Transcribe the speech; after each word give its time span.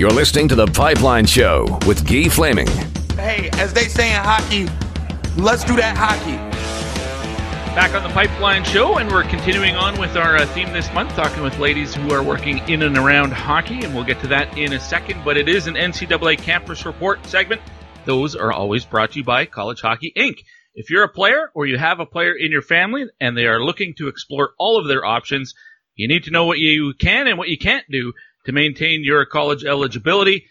You're 0.00 0.08
listening 0.08 0.48
to 0.48 0.54
The 0.54 0.66
Pipeline 0.66 1.26
Show 1.26 1.78
with 1.86 2.08
Guy 2.08 2.30
Flaming. 2.30 2.66
Hey, 3.16 3.50
as 3.58 3.74
they 3.74 3.84
say 3.84 4.08
in 4.08 4.16
hockey, 4.16 4.66
let's 5.36 5.62
do 5.62 5.76
that 5.76 5.94
hockey. 5.94 6.36
Back 7.74 7.94
on 7.94 8.02
the 8.02 8.08
Pipeline 8.08 8.64
Show, 8.64 8.96
and 8.96 9.10
we're 9.10 9.24
continuing 9.24 9.76
on 9.76 10.00
with 10.00 10.16
our 10.16 10.38
uh, 10.38 10.46
theme 10.46 10.72
this 10.72 10.90
month, 10.94 11.10
talking 11.10 11.42
with 11.42 11.58
ladies 11.58 11.94
who 11.94 12.12
are 12.12 12.22
working 12.22 12.66
in 12.66 12.80
and 12.80 12.96
around 12.96 13.32
hockey, 13.32 13.84
and 13.84 13.94
we'll 13.94 14.04
get 14.04 14.18
to 14.20 14.26
that 14.28 14.56
in 14.56 14.72
a 14.72 14.80
second. 14.80 15.22
But 15.22 15.36
it 15.36 15.50
is 15.50 15.66
an 15.66 15.74
NCAA 15.74 16.38
Campus 16.38 16.86
Report 16.86 17.22
segment. 17.26 17.60
Those 18.06 18.34
are 18.34 18.52
always 18.52 18.86
brought 18.86 19.12
to 19.12 19.18
you 19.18 19.24
by 19.24 19.44
College 19.44 19.82
Hockey 19.82 20.14
Inc. 20.16 20.38
If 20.74 20.88
you're 20.88 21.04
a 21.04 21.12
player 21.12 21.50
or 21.52 21.66
you 21.66 21.76
have 21.76 22.00
a 22.00 22.06
player 22.06 22.32
in 22.32 22.50
your 22.50 22.62
family 22.62 23.04
and 23.20 23.36
they 23.36 23.44
are 23.44 23.62
looking 23.62 23.92
to 23.98 24.08
explore 24.08 24.52
all 24.58 24.78
of 24.78 24.88
their 24.88 25.04
options, 25.04 25.52
you 25.94 26.08
need 26.08 26.24
to 26.24 26.30
know 26.30 26.46
what 26.46 26.58
you 26.58 26.94
can 26.98 27.26
and 27.26 27.36
what 27.36 27.50
you 27.50 27.58
can't 27.58 27.84
do 27.90 28.14
to 28.50 28.54
maintain 28.54 29.04
your 29.04 29.24
college 29.26 29.64
eligibility. 29.64 30.46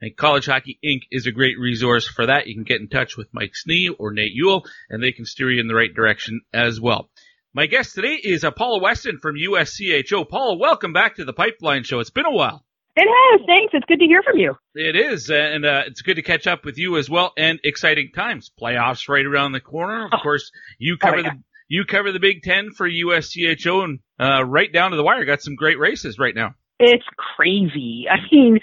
And 0.00 0.16
College 0.16 0.46
Hockey 0.46 0.78
Inc. 0.84 1.02
is 1.10 1.26
a 1.26 1.32
great 1.32 1.58
resource 1.58 2.06
for 2.08 2.26
that. 2.26 2.46
You 2.46 2.54
can 2.54 2.64
get 2.64 2.80
in 2.80 2.88
touch 2.88 3.16
with 3.16 3.28
Mike 3.32 3.52
Snee 3.52 3.90
or 3.98 4.12
Nate 4.12 4.32
Ewell, 4.32 4.64
and 4.88 5.02
they 5.02 5.12
can 5.12 5.26
steer 5.26 5.50
you 5.50 5.60
in 5.60 5.66
the 5.66 5.74
right 5.74 5.92
direction 5.92 6.40
as 6.54 6.80
well. 6.80 7.10
My 7.52 7.66
guest 7.66 7.94
today 7.94 8.14
is 8.14 8.44
uh, 8.44 8.52
Paula 8.52 8.80
Weston 8.80 9.18
from 9.18 9.34
USCHO. 9.34 10.28
Paula, 10.28 10.56
welcome 10.56 10.92
back 10.92 11.16
to 11.16 11.24
the 11.24 11.32
Pipeline 11.32 11.82
Show. 11.82 11.98
It's 11.98 12.10
been 12.10 12.24
a 12.24 12.30
while. 12.30 12.64
It 12.96 13.08
has. 13.08 13.46
Thanks. 13.46 13.74
It's 13.74 13.84
good 13.86 13.98
to 13.98 14.06
hear 14.06 14.22
from 14.22 14.38
you. 14.38 14.54
It 14.74 14.96
is, 14.96 15.28
and 15.28 15.66
uh, 15.66 15.82
it's 15.86 16.02
good 16.02 16.16
to 16.16 16.22
catch 16.22 16.46
up 16.46 16.64
with 16.64 16.78
you 16.78 16.96
as 16.96 17.10
well. 17.10 17.32
And 17.36 17.58
exciting 17.64 18.10
times. 18.14 18.50
Playoffs 18.60 19.08
right 19.08 19.26
around 19.26 19.52
the 19.52 19.60
corner. 19.60 20.06
Of 20.06 20.12
oh. 20.14 20.22
course, 20.22 20.50
you 20.78 20.96
cover 20.96 21.16
oh, 21.16 21.20
yeah. 21.20 21.30
the 21.34 21.42
you 21.68 21.84
cover 21.84 22.10
the 22.10 22.20
Big 22.20 22.42
Ten 22.42 22.70
for 22.70 22.88
USCHO, 22.88 23.84
and 23.84 23.98
uh, 24.18 24.44
right 24.44 24.72
down 24.72 24.92
to 24.92 24.96
the 24.96 25.04
wire. 25.04 25.24
Got 25.24 25.42
some 25.42 25.56
great 25.56 25.78
races 25.78 26.18
right 26.18 26.34
now. 26.34 26.54
It's 26.80 27.04
crazy. 27.36 28.06
I 28.10 28.16
mean, 28.32 28.58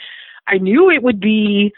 I 0.47 0.57
knew 0.57 0.89
it 0.89 1.03
would 1.03 1.19
be 1.19 1.71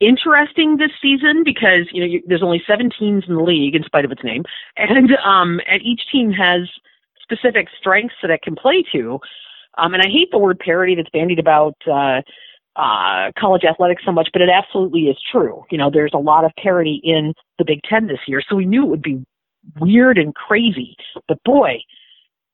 interesting 0.00 0.76
this 0.76 0.90
season 1.00 1.44
because 1.44 1.88
you 1.92 2.00
know 2.00 2.06
you, 2.06 2.22
there's 2.26 2.42
only 2.42 2.62
seven 2.66 2.90
teams 2.98 3.24
in 3.28 3.36
the 3.36 3.42
league 3.42 3.76
in 3.76 3.84
spite 3.84 4.04
of 4.04 4.10
its 4.10 4.24
name, 4.24 4.42
and 4.76 5.10
um, 5.24 5.60
and 5.70 5.80
each 5.82 6.02
team 6.12 6.32
has 6.32 6.68
specific 7.22 7.68
strengths 7.78 8.16
that 8.22 8.30
it 8.30 8.42
can 8.42 8.56
play 8.56 8.84
to. 8.92 9.20
Um, 9.78 9.94
and 9.94 10.02
I 10.02 10.08
hate 10.08 10.30
the 10.32 10.38
word 10.38 10.58
parity 10.58 10.96
that's 10.96 11.08
bandied 11.10 11.38
about 11.38 11.74
uh, 11.90 12.22
uh, 12.76 13.30
college 13.38 13.62
athletics 13.64 14.02
so 14.04 14.12
much, 14.12 14.28
but 14.32 14.42
it 14.42 14.48
absolutely 14.50 15.02
is 15.02 15.16
true. 15.32 15.64
You 15.70 15.78
know, 15.78 15.90
there's 15.92 16.12
a 16.12 16.18
lot 16.18 16.44
of 16.44 16.50
parity 16.60 17.00
in 17.04 17.34
the 17.58 17.64
Big 17.64 17.80
Ten 17.88 18.08
this 18.08 18.20
year, 18.26 18.42
so 18.48 18.56
we 18.56 18.66
knew 18.66 18.82
it 18.82 18.88
would 18.88 19.02
be 19.02 19.24
weird 19.80 20.18
and 20.18 20.34
crazy. 20.34 20.96
But 21.28 21.38
boy, 21.44 21.78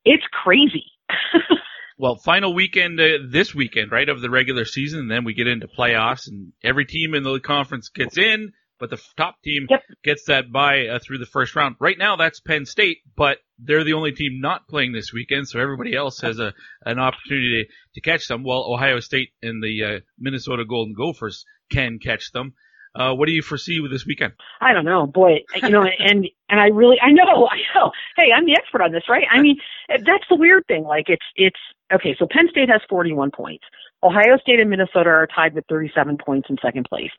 it's 0.04 0.24
crazy. 0.44 0.84
well, 2.00 2.16
final 2.16 2.54
weekend 2.54 2.98
uh, 2.98 3.18
this 3.28 3.54
weekend, 3.54 3.92
right, 3.92 4.08
of 4.08 4.22
the 4.22 4.30
regular 4.30 4.64
season, 4.64 5.00
and 5.00 5.10
then 5.10 5.24
we 5.24 5.34
get 5.34 5.46
into 5.46 5.68
playoffs, 5.68 6.28
and 6.28 6.52
every 6.64 6.86
team 6.86 7.14
in 7.14 7.22
the 7.22 7.38
conference 7.40 7.90
gets 7.90 8.16
in, 8.16 8.52
but 8.78 8.88
the 8.88 8.98
top 9.18 9.36
team 9.44 9.66
yep. 9.68 9.82
gets 10.02 10.24
that 10.24 10.50
bye 10.50 10.86
uh, 10.86 10.98
through 10.98 11.18
the 11.18 11.26
first 11.26 11.54
round. 11.54 11.76
Right 11.78 11.98
now, 11.98 12.16
that's 12.16 12.40
Penn 12.40 12.64
State, 12.64 12.98
but 13.16 13.36
they're 13.58 13.84
the 13.84 13.92
only 13.92 14.12
team 14.12 14.40
not 14.40 14.66
playing 14.66 14.92
this 14.92 15.12
weekend, 15.12 15.46
so 15.46 15.60
everybody 15.60 15.94
else 15.94 16.22
has 16.22 16.38
a 16.38 16.54
an 16.86 16.98
opportunity 16.98 17.64
to, 17.64 17.70
to 17.96 18.00
catch 18.00 18.26
them. 18.28 18.44
Well, 18.44 18.64
Ohio 18.72 19.00
State 19.00 19.28
and 19.42 19.62
the 19.62 19.84
uh, 19.84 20.00
Minnesota 20.18 20.64
Golden 20.64 20.94
Gophers 20.94 21.44
can 21.70 21.98
catch 21.98 22.32
them. 22.32 22.54
Uh, 22.94 23.14
what 23.14 23.26
do 23.26 23.32
you 23.32 23.42
foresee 23.42 23.80
with 23.80 23.92
this 23.92 24.04
weekend? 24.04 24.32
I 24.60 24.72
don't 24.72 24.84
know, 24.84 25.06
boy. 25.06 25.44
You 25.62 25.68
know, 25.70 25.84
and 25.98 26.26
and 26.48 26.60
I 26.60 26.66
really, 26.66 26.96
I 27.00 27.12
know, 27.12 27.48
I 27.50 27.58
know. 27.74 27.92
Hey, 28.16 28.28
I'm 28.34 28.46
the 28.46 28.52
expert 28.52 28.82
on 28.82 28.92
this, 28.92 29.04
right? 29.08 29.24
I 29.30 29.40
mean, 29.40 29.56
that's 29.88 30.24
the 30.28 30.36
weird 30.36 30.66
thing. 30.66 30.84
Like, 30.84 31.08
it's 31.08 31.26
it's 31.36 31.60
okay. 31.92 32.16
So 32.18 32.26
Penn 32.30 32.48
State 32.50 32.68
has 32.68 32.80
41 32.88 33.30
points. 33.30 33.64
Ohio 34.02 34.38
State 34.40 34.60
and 34.60 34.70
Minnesota 34.70 35.10
are 35.10 35.26
tied 35.26 35.54
with 35.54 35.64
37 35.68 36.18
points 36.24 36.48
in 36.48 36.56
second 36.62 36.86
place. 36.88 37.10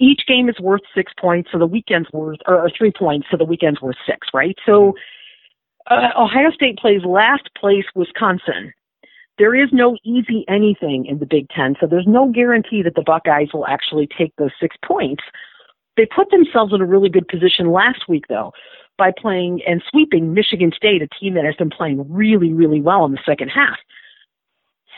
Each 0.00 0.22
game 0.26 0.48
is 0.48 0.58
worth 0.60 0.80
six 0.94 1.12
points, 1.18 1.50
so 1.52 1.58
the 1.58 1.66
weekend's 1.66 2.08
worth, 2.12 2.38
or, 2.46 2.68
three 2.76 2.90
points, 2.90 3.28
so 3.30 3.36
the 3.36 3.44
weekend's 3.44 3.80
worth 3.80 3.96
six, 4.04 4.26
right? 4.34 4.56
So 4.66 4.94
uh, 5.88 6.08
Ohio 6.18 6.50
State 6.50 6.78
plays 6.78 7.02
last 7.04 7.48
place 7.56 7.84
Wisconsin 7.94 8.72
there 9.38 9.54
is 9.54 9.68
no 9.72 9.96
easy 10.04 10.44
anything 10.48 11.06
in 11.06 11.18
the 11.18 11.26
Big 11.26 11.48
Ten, 11.48 11.74
so 11.80 11.86
there's 11.86 12.06
no 12.06 12.30
guarantee 12.30 12.82
that 12.82 12.94
the 12.94 13.02
Buckeyes 13.02 13.48
will 13.52 13.66
actually 13.66 14.06
take 14.06 14.34
those 14.36 14.50
six 14.60 14.76
points. 14.84 15.22
They 15.96 16.06
put 16.06 16.30
themselves 16.30 16.72
in 16.72 16.80
a 16.80 16.86
really 16.86 17.08
good 17.08 17.28
position 17.28 17.70
last 17.70 18.08
week, 18.08 18.24
though, 18.28 18.52
by 18.98 19.10
playing 19.16 19.60
and 19.66 19.82
sweeping 19.90 20.34
Michigan 20.34 20.72
State, 20.74 21.02
a 21.02 21.08
team 21.18 21.34
that 21.34 21.44
has 21.44 21.56
been 21.56 21.70
playing 21.70 22.04
really, 22.12 22.52
really 22.52 22.80
well 22.80 23.04
in 23.04 23.12
the 23.12 23.20
second 23.24 23.48
half. 23.48 23.78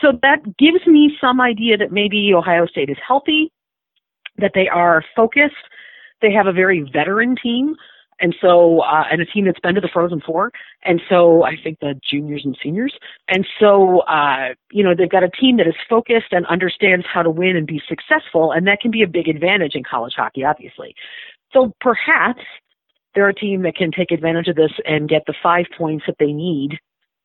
So 0.01 0.11
that 0.21 0.57
gives 0.57 0.85
me 0.85 1.17
some 1.21 1.39
idea 1.39 1.77
that 1.77 1.91
maybe 1.91 2.33
Ohio 2.33 2.65
State 2.65 2.89
is 2.89 2.97
healthy, 3.05 3.51
that 4.37 4.51
they 4.53 4.67
are 4.67 5.03
focused, 5.15 5.55
they 6.21 6.31
have 6.31 6.47
a 6.47 6.53
very 6.53 6.81
veteran 6.81 7.35
team 7.41 7.75
and 8.19 8.35
so 8.41 8.81
uh, 8.81 9.03
and 9.11 9.21
a 9.21 9.25
team 9.25 9.45
that's 9.45 9.59
been 9.59 9.75
to 9.75 9.81
the 9.81 9.89
Frozen 9.91 10.21
Four, 10.21 10.51
and 10.83 11.01
so 11.09 11.43
I 11.43 11.55
think 11.61 11.79
the 11.79 11.99
juniors 12.09 12.43
and 12.45 12.57
seniors, 12.61 12.93
and 13.27 13.45
so 13.59 13.99
uh, 14.01 14.53
you 14.71 14.83
know 14.83 14.93
they've 14.95 15.09
got 15.09 15.23
a 15.23 15.29
team 15.29 15.57
that 15.57 15.67
is 15.67 15.75
focused 15.89 16.31
and 16.31 16.45
understands 16.45 17.05
how 17.11 17.21
to 17.21 17.29
win 17.29 17.55
and 17.55 17.67
be 17.67 17.81
successful, 17.87 18.51
and 18.51 18.67
that 18.67 18.79
can 18.81 18.91
be 18.91 19.01
a 19.01 19.07
big 19.07 19.27
advantage 19.27 19.75
in 19.75 19.83
college 19.83 20.13
hockey, 20.15 20.43
obviously. 20.43 20.95
So 21.53 21.73
perhaps 21.81 22.41
they're 23.13 23.29
a 23.29 23.35
team 23.35 23.63
that 23.63 23.75
can 23.75 23.91
take 23.91 24.11
advantage 24.11 24.47
of 24.47 24.55
this 24.55 24.71
and 24.85 25.09
get 25.09 25.23
the 25.27 25.35
five 25.41 25.65
points 25.77 26.05
that 26.07 26.15
they 26.19 26.31
need 26.31 26.77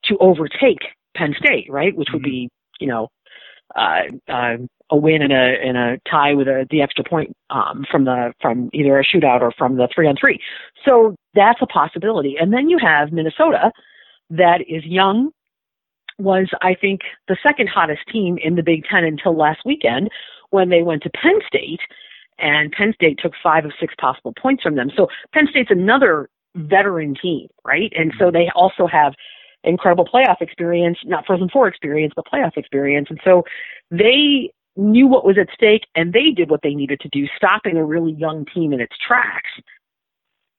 to 0.05 0.17
overtake 0.19 0.79
Penn 1.17 1.35
State, 1.39 1.67
right? 1.69 1.97
Which 1.97 2.09
would 2.13 2.23
be 2.23 2.49
you 2.81 2.89
know 2.89 3.09
uh, 3.77 4.03
uh, 4.29 4.57
a 4.91 4.97
win 4.97 5.23
and 5.23 5.33
a 5.33 5.55
and 5.65 5.77
a 5.77 5.99
tie 6.11 6.35
with 6.35 6.49
a, 6.49 6.67
the 6.71 6.83
extra 6.83 7.05
point 7.05 7.37
um, 7.51 7.85
from 7.91 8.05
the 8.05 8.33
from 8.41 8.71
either 8.73 8.99
a 8.99 9.05
shootout 9.05 9.41
or 9.41 9.53
from 9.57 9.77
the 9.77 9.89
three 9.95 10.07
on 10.07 10.17
three. 10.17 10.41
So 10.87 11.15
that's 11.35 11.61
a 11.63 11.67
possibility. 11.67 12.37
And 12.41 12.53
then 12.53 12.69
you 12.69 12.79
have 12.79 13.13
Minnesota, 13.13 13.73
that 14.31 14.61
is 14.69 14.85
young, 14.85 15.31
was 16.19 16.49
I 16.63 16.75
think 16.75 17.01
the 17.29 17.37
second 17.43 17.69
hottest 17.69 18.03
team 18.13 18.39
in 18.43 18.57
the 18.57 18.63
Big 18.63 18.85
Ten 18.85 19.05
until 19.05 19.37
last 19.37 19.61
weekend 19.65 20.11
when 20.51 20.69
they 20.69 20.83
went 20.83 21.03
to 21.05 21.11
Penn 21.11 21.39
State, 21.47 21.81
and 22.39 22.73
Penn 22.73 22.93
State 22.95 23.19
took 23.23 23.33
five 23.43 23.65
of 23.65 23.73
six 23.79 23.95
possible 24.01 24.33
points 24.41 24.63
from 24.63 24.75
them. 24.75 24.91
So 24.97 25.09
Penn 25.33 25.47
State's 25.49 25.71
another 25.71 26.29
veteran 26.57 27.15
team, 27.15 27.49
right? 27.65 27.93
And 27.97 28.13
so 28.19 28.31
they 28.31 28.51
also 28.55 28.87
have 28.87 29.15
incredible 29.63 30.05
playoff 30.05 30.41
experience, 30.41 30.99
not 31.05 31.27
Frozen 31.27 31.51
Four 31.51 31.69
experience, 31.69 32.13
but 32.17 32.25
playoff 32.27 32.57
experience. 32.57 33.09
And 33.11 33.21
so 33.25 33.45
they 33.91 34.51
knew 34.81 35.07
what 35.07 35.25
was 35.25 35.39
at 35.39 35.49
stake 35.55 35.83
and 35.95 36.13
they 36.13 36.31
did 36.35 36.51
what 36.51 36.61
they 36.63 36.75
needed 36.75 37.01
to 37.01 37.09
do, 37.11 37.27
stopping 37.37 37.77
a 37.77 37.85
really 37.85 38.13
young 38.13 38.47
team 38.53 38.73
in 38.73 38.81
its 38.81 38.95
tracks. 39.07 39.51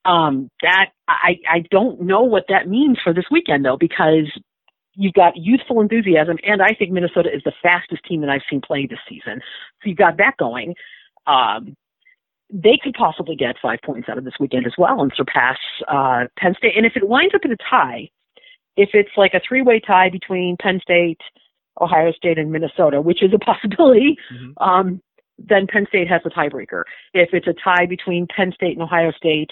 Um, 0.03 0.49
that 0.63 0.87
I, 1.07 1.37
I 1.47 1.63
don't 1.69 2.01
know 2.01 2.21
what 2.21 2.45
that 2.49 2.67
means 2.67 2.97
for 3.03 3.13
this 3.13 3.25
weekend 3.29 3.65
though, 3.65 3.77
because 3.77 4.31
you've 4.95 5.13
got 5.13 5.37
youthful 5.37 5.79
enthusiasm 5.79 6.37
and 6.43 6.61
I 6.61 6.73
think 6.73 6.91
Minnesota 6.91 7.29
is 7.33 7.41
the 7.45 7.53
fastest 7.61 8.03
team 8.05 8.21
that 8.21 8.29
I've 8.29 8.41
seen 8.49 8.61
play 8.61 8.87
this 8.87 8.99
season. 9.07 9.41
So 9.81 9.89
you've 9.89 9.97
got 9.97 10.17
that 10.17 10.37
going. 10.37 10.75
Um, 11.27 11.75
they 12.51 12.77
could 12.83 12.93
possibly 12.93 13.35
get 13.35 13.55
five 13.61 13.79
points 13.85 14.09
out 14.09 14.17
of 14.17 14.25
this 14.25 14.33
weekend 14.39 14.65
as 14.65 14.73
well 14.77 15.01
and 15.01 15.11
surpass 15.15 15.57
uh, 15.87 16.25
Penn 16.37 16.55
State. 16.57 16.75
And 16.75 16.85
if 16.85 16.93
it 16.95 17.07
winds 17.07 17.33
up 17.33 17.45
in 17.45 17.51
a 17.51 17.57
tie, 17.69 18.09
if 18.75 18.89
it's 18.93 19.11
like 19.15 19.33
a 19.33 19.41
three-way 19.47 19.79
tie 19.79 20.09
between 20.09 20.57
Penn 20.61 20.79
State, 20.81 21.21
Ohio 21.81 22.11
State 22.11 22.37
and 22.37 22.51
Minnesota, 22.51 23.01
which 23.01 23.23
is 23.23 23.33
a 23.33 23.39
possibility, 23.51 24.17
mm-hmm. 24.33 24.63
um, 24.63 25.01
then 25.37 25.67
Penn 25.67 25.85
State 25.87 26.07
has 26.07 26.21
a 26.25 26.29
tiebreaker. 26.29 26.83
If 27.13 27.29
it's 27.33 27.47
a 27.47 27.53
tie 27.53 27.85
between 27.85 28.27
Penn 28.27 28.51
State 28.53 28.73
and 28.73 28.81
Ohio 28.83 29.11
State, 29.11 29.51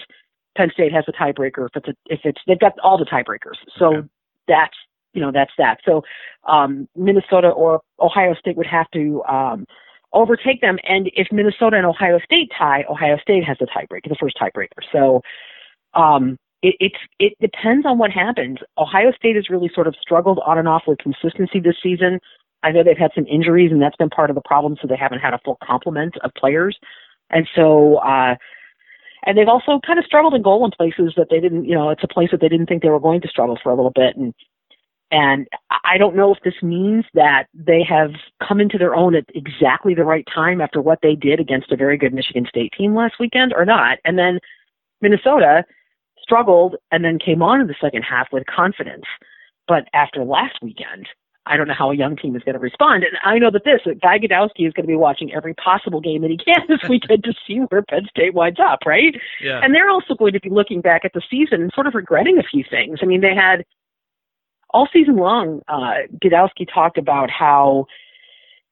Penn 0.56 0.70
State 0.74 0.94
has 0.94 1.06
a 1.08 1.12
tiebreaker. 1.12 1.68
If 1.68 1.76
it's 1.76 1.88
a, 1.88 1.94
if 2.06 2.20
it's 2.24 2.42
they've 2.48 2.60
got 2.60 2.74
all 2.84 2.98
the 2.98 3.06
tiebreakers, 3.06 3.58
so 3.78 3.96
okay. 3.98 4.08
that's 4.48 4.76
you 5.14 5.22
know 5.22 5.32
that's 5.32 5.52
that. 5.58 5.80
So 5.86 6.04
um, 6.48 6.88
Minnesota 6.96 7.50
or 7.50 7.82
Ohio 8.00 8.34
State 8.36 8.58
would 8.58 8.68
have 8.68 8.90
to 8.92 9.24
um, 9.24 9.66
overtake 10.14 10.62
them, 10.62 10.78
and 10.84 11.10
if 11.16 11.28
Minnesota 11.32 11.78
and 11.78 11.86
Ohio 11.86 12.20
State 12.24 12.52
tie, 12.58 12.84
Ohio 12.90 13.18
State 13.22 13.44
has 13.46 13.58
the 13.60 13.68
tiebreaker, 13.68 14.10
the 14.10 14.18
first 14.20 14.38
tiebreaker. 14.38 14.84
So 14.92 15.22
um, 15.94 16.38
it, 16.62 16.76
it's 16.80 16.98
it 17.20 17.34
depends 17.40 17.86
on 17.86 17.98
what 17.98 18.12
happens. 18.12 18.60
Ohio 18.78 19.12
State 19.12 19.36
has 19.36 19.50
really 19.50 19.70
sort 19.74 19.88
of 19.88 19.96
struggled 20.02 20.40
on 20.46 20.58
and 20.58 20.68
off 20.68 20.84
with 20.88 21.00
consistency 21.00 21.60
this 21.60 21.76
season. 21.82 22.20
I 22.64 22.72
know 22.72 22.84
they've 22.84 22.98
had 22.98 23.12
some 23.16 23.26
injuries, 23.28 23.72
and 23.72 23.82
that's 23.82 23.96
been 23.96 24.10
part 24.10 24.30
of 24.30 24.36
the 24.36 24.42
problem. 24.42 24.76
So 24.82 24.88
they 24.88 24.98
haven't 24.98 25.20
had 25.20 25.34
a 25.34 25.40
full 25.44 25.58
complement 25.64 26.16
of 26.24 26.32
players, 26.36 26.78
and 27.30 27.48
so 27.56 27.98
uh, 27.98 28.36
and 29.26 29.38
they've 29.38 29.48
also 29.48 29.80
kind 29.86 30.00
of 30.00 30.06
struggled 30.06 30.34
in 30.34 30.42
goal 30.42 30.66
in 30.66 30.72
places 30.72 31.14
that 31.16 31.28
they 31.30 31.40
didn't. 31.40 31.66
You 31.66 31.76
know, 31.76 31.90
it's 31.90 32.04
a 32.04 32.08
place 32.08 32.30
that 32.32 32.42
they 32.42 32.50
didn't 32.50 32.68
think 32.68 32.84
they 32.84 32.90
were 32.90 33.00
going 33.00 33.22
to 33.22 33.28
struggle 33.28 33.58
for 33.62 33.72
a 33.72 33.76
little 33.76 33.92
bit, 33.92 34.18
and 34.18 34.34
and 35.12 35.48
I 35.86 35.98
don't 35.98 36.16
know 36.16 36.34
if 36.34 36.44
this 36.44 36.62
means 36.62 37.06
that 37.14 37.48
they 37.54 37.84
have 37.84 38.12
come 38.46 38.60
into 38.60 38.78
their 38.78 38.96
own 38.96 39.16
at 39.16 39.26
exactly 39.34 39.96
the 39.96 40.04
right 40.04 40.28
time 40.34 40.62
after 40.62 40.82
what 40.82 41.00
they 41.02 41.16
did 41.16 41.40
against 41.40 41.72
a 41.72 41.78
very 41.78 41.98
good 41.98 42.14
Michigan 42.14 42.46
State 42.48 42.74
team 42.78 42.94
last 42.94 43.16
weekend 43.20 43.54
or 43.54 43.66
not. 43.66 43.98
And 44.06 44.20
then 44.20 44.40
Minnesota 45.02 45.64
struggled 46.30 46.76
and 46.92 47.04
then 47.04 47.18
came 47.18 47.42
on 47.42 47.60
in 47.60 47.68
the 47.68 47.76
second 47.82 48.04
half 48.04 48.28
with 48.32 48.46
confidence. 48.46 49.06
But 49.68 49.88
after 49.94 50.24
last 50.24 50.60
weekend, 50.62 51.08
I 51.46 51.58
don't 51.58 51.68
know 51.68 51.74
how 51.74 51.90
a 51.90 51.96
young 51.96 52.16
team 52.16 52.36
is 52.36 52.44
going 52.44 52.54
to 52.54 52.60
respond. 52.60 53.04
And 53.04 53.18
I 53.24 53.40
know 53.40 53.50
that 53.50 53.64
this, 53.66 53.82
that 53.86 54.02
Guy 54.02 54.20
Gadowsky 54.20 54.68
is 54.68 54.74
going 54.74 54.84
to 54.84 54.88
be 54.88 54.96
watching 54.96 55.34
every 55.34 55.56
possible 55.56 56.00
game 56.00 56.22
that 56.22 56.30
he 56.30 56.38
can 56.38 56.62
this 56.68 56.88
weekend 56.88 57.24
to 57.24 57.34
see 57.48 57.58
where 57.70 57.82
Penn 57.82 58.08
State 58.10 58.36
winds 58.36 58.60
up, 58.60 58.80
right? 58.86 59.16
Yeah. 59.42 59.60
And 59.64 59.74
they're 59.74 59.90
also 59.90 60.14
going 60.14 60.34
to 60.34 60.40
be 60.40 60.50
looking 60.50 60.82
back 60.82 61.06
at 61.06 61.14
the 61.14 61.22
season 61.30 61.62
and 61.62 61.72
sort 61.74 61.88
of 61.88 61.96
regretting 61.96 62.38
a 62.38 62.44
few 62.44 62.64
things. 62.70 63.00
I 63.02 63.06
mean, 63.06 63.22
they 63.22 63.34
had 63.34 63.66
all 64.72 64.88
season 64.94 65.16
long, 65.16 65.62
uh, 65.68 66.06
Gadowsky 66.24 66.68
talked 66.72 67.00
about 67.00 67.32
how 67.32 67.88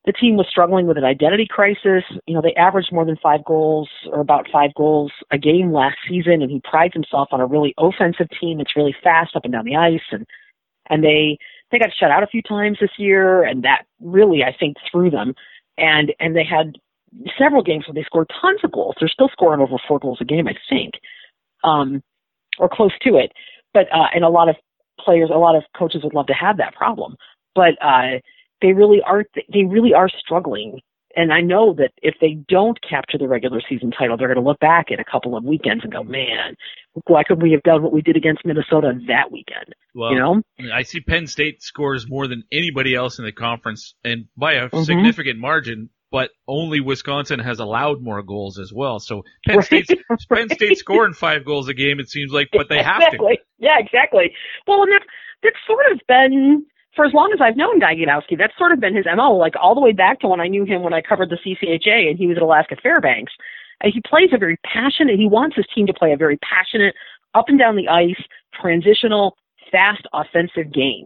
the 0.08 0.14
team 0.14 0.38
was 0.38 0.48
struggling 0.50 0.88
with 0.88 0.98
an 0.98 1.04
identity 1.04 1.46
crisis. 1.46 2.04
You 2.26 2.34
know, 2.34 2.42
they 2.42 2.56
averaged 2.56 2.94
more 2.94 3.04
than 3.04 3.18
five 3.22 3.44
goals 3.44 3.90
or 4.10 4.22
about 4.22 4.48
five 4.50 4.74
goals 4.74 5.12
a 5.32 5.38
game 5.38 5.74
last 5.74 5.98
season, 6.08 6.42
and 6.42 6.50
he 6.50 6.62
prides 6.64 6.94
himself 6.94 7.28
on 7.34 7.42
a 7.42 7.46
really 7.46 7.76
offensive 7.78 8.28
team 8.40 8.58
that's 8.58 8.78
really 8.78 8.96
fast 9.04 9.36
up 9.36 9.44
and 9.44 9.52
down 9.52 9.66
the 9.66 9.76
ice, 9.76 10.08
and 10.12 10.26
and 10.90 11.04
they 11.04 11.38
they 11.72 11.78
got 11.78 11.90
shut 12.00 12.10
out 12.10 12.24
a 12.24 12.28
few 12.28 12.42
times 12.42 12.78
this 12.80 12.98
year, 12.98 13.44
and 13.44 13.64
that 13.64 13.84
really 14.00 14.44
I 14.44 14.56
think 14.58 14.78
threw 14.90 15.12
them. 15.12 15.36
And 15.78 16.14
and 16.22 16.38
they 16.38 16.46
had 16.46 16.78
several 17.38 17.62
games 17.62 17.86
where 17.86 17.94
they 17.94 18.04
scored 18.04 18.32
tons 18.42 18.62
of 18.64 18.72
goals. 18.72 18.96
They're 19.00 19.10
still 19.10 19.30
scoring 19.30 19.60
over 19.60 19.76
four 19.90 20.00
goals 20.00 20.20
a 20.22 20.26
game, 20.26 20.48
I 20.48 20.56
think, 20.70 20.94
um, 21.66 22.02
or 22.60 22.70
close 22.70 22.98
to 23.02 23.18
it. 23.18 23.34
But 23.74 23.88
uh, 23.94 24.08
and 24.16 24.24
a 24.24 24.30
lot 24.30 24.48
of 24.48 24.56
players, 25.02 25.30
a 25.34 25.38
lot 25.38 25.58
of 25.58 25.64
coaches 25.78 26.02
would 26.06 26.14
love 26.14 26.28
to 26.28 26.34
have 26.34 26.56
that 26.58 26.76
problem, 26.76 27.18
but 27.56 27.74
uh, 27.82 28.20
they 28.62 28.74
really 28.74 29.02
are. 29.06 29.24
They 29.54 29.64
really 29.64 29.94
are 29.94 30.10
struggling. 30.10 30.82
And 31.16 31.34
I 31.34 31.42
know 31.42 31.74
that 31.74 31.92
if 32.04 32.16
they 32.22 32.38
don't 32.48 32.78
capture 32.88 33.18
the 33.18 33.28
regular 33.28 33.60
season 33.68 33.90
title, 33.90 34.18
they're 34.18 34.28
going 34.28 34.44
to 34.44 34.48
look 34.48 34.60
back 34.60 34.92
in 34.92 35.00
a 35.00 35.04
couple 35.04 35.36
of 35.36 35.44
weekends 35.44 35.84
and 35.84 35.92
go, 35.92 36.04
"Man, 36.04 36.56
why 37.08 37.24
couldn't 37.24 37.42
we 37.42 37.52
have 37.54 37.64
done 37.64 37.82
what 37.82 37.92
we 37.92 38.02
did 38.04 38.16
against 38.16 38.46
Minnesota 38.46 38.94
that 39.08 39.32
weekend?" 39.32 39.74
Well, 39.96 40.12
you 40.12 40.20
know, 40.20 40.42
I 40.72 40.84
see 40.84 41.00
Penn 41.00 41.26
State 41.26 41.64
scores 41.64 42.08
more 42.08 42.28
than 42.28 42.44
anybody 42.52 42.94
else 42.94 43.18
in 43.18 43.26
the 43.26 43.32
conference, 43.32 43.96
and 44.04 44.26
by 44.38 44.54
a 44.54 44.70
Mhm. 44.70 44.86
significant 44.86 45.40
margin. 45.40 45.90
But 46.10 46.30
only 46.48 46.80
Wisconsin 46.80 47.40
has 47.40 47.60
allowed 47.60 48.02
more 48.02 48.22
goals 48.24 48.60
as 48.60 48.72
well. 48.74 48.98
So 49.00 49.24
Penn 49.46 49.58
Right, 49.58 49.66
State's 49.66 49.90
Penn 50.10 50.18
right. 50.30 50.52
State 50.52 50.78
scoring 50.78 51.12
five 51.14 51.44
goals 51.44 51.68
a 51.68 51.74
game. 51.74 52.00
It 52.00 52.10
seems 52.10 52.32
like, 52.32 52.48
but 52.54 52.70
they 52.70 52.82
have 52.82 53.12
to. 53.12 53.38
Yeah, 53.58 53.78
exactly. 53.78 54.34
Well, 54.68 54.84
and 54.84 54.92
that's 54.94 55.06
that's 55.44 55.58
sort 55.68 55.92
of 55.92 56.00
been 56.08 56.66
for 56.98 57.06
as 57.06 57.14
long 57.14 57.32
as 57.32 57.40
I've 57.40 57.56
known 57.56 57.80
Guy 57.80 57.96
Gadowsky. 57.96 58.38
That's 58.38 58.58
sort 58.58 58.74
of 58.74 58.82
been 58.82 58.96
his 58.96 59.06
mo, 59.16 59.32
like 59.32 59.54
all 59.62 59.76
the 59.76 59.82
way 59.82 59.94
back 59.94 60.20
to 60.20 60.28
when 60.28 60.42
I 60.42 60.48
knew 60.48 60.66
him 60.66 60.82
when 60.82 60.94
I 60.94 61.02
covered 61.02 61.30
the 61.30 61.38
CCHA 61.38 62.10
and 62.10 62.18
he 62.18 62.26
was 62.28 62.38
at 62.38 62.44
Alaska 62.44 62.76
Fairbanks. 62.82 63.32
And 63.82 63.94
he 63.94 64.02
plays 64.02 64.32
a 64.34 64.38
very 64.38 64.58
passionate. 64.66 65.20
He 65.20 65.30
wants 65.30 65.56
his 65.56 65.68
team 65.74 65.86
to 65.86 65.94
play 65.94 66.12
a 66.12 66.18
very 66.18 66.38
passionate, 66.38 66.96
up 67.36 67.46
and 67.48 67.60
down 67.60 67.76
the 67.76 67.88
ice, 67.88 68.22
transitional, 68.60 69.38
fast, 69.72 70.08
offensive 70.12 70.74
game. 70.74 71.06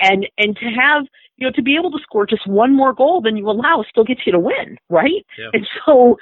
And 0.00 0.26
and 0.36 0.56
to 0.56 0.66
have 0.66 1.04
you 1.36 1.46
know 1.46 1.52
to 1.52 1.62
be 1.62 1.76
able 1.76 1.92
to 1.92 1.98
score 2.02 2.26
just 2.26 2.46
one 2.46 2.74
more 2.74 2.92
goal 2.92 3.20
than 3.20 3.36
you 3.36 3.48
allow 3.48 3.84
still 3.88 4.04
gets 4.04 4.22
you 4.26 4.32
to 4.32 4.40
win, 4.40 4.76
right? 4.90 5.24
Yeah. 5.38 5.50
And 5.52 5.66
so 5.86 6.16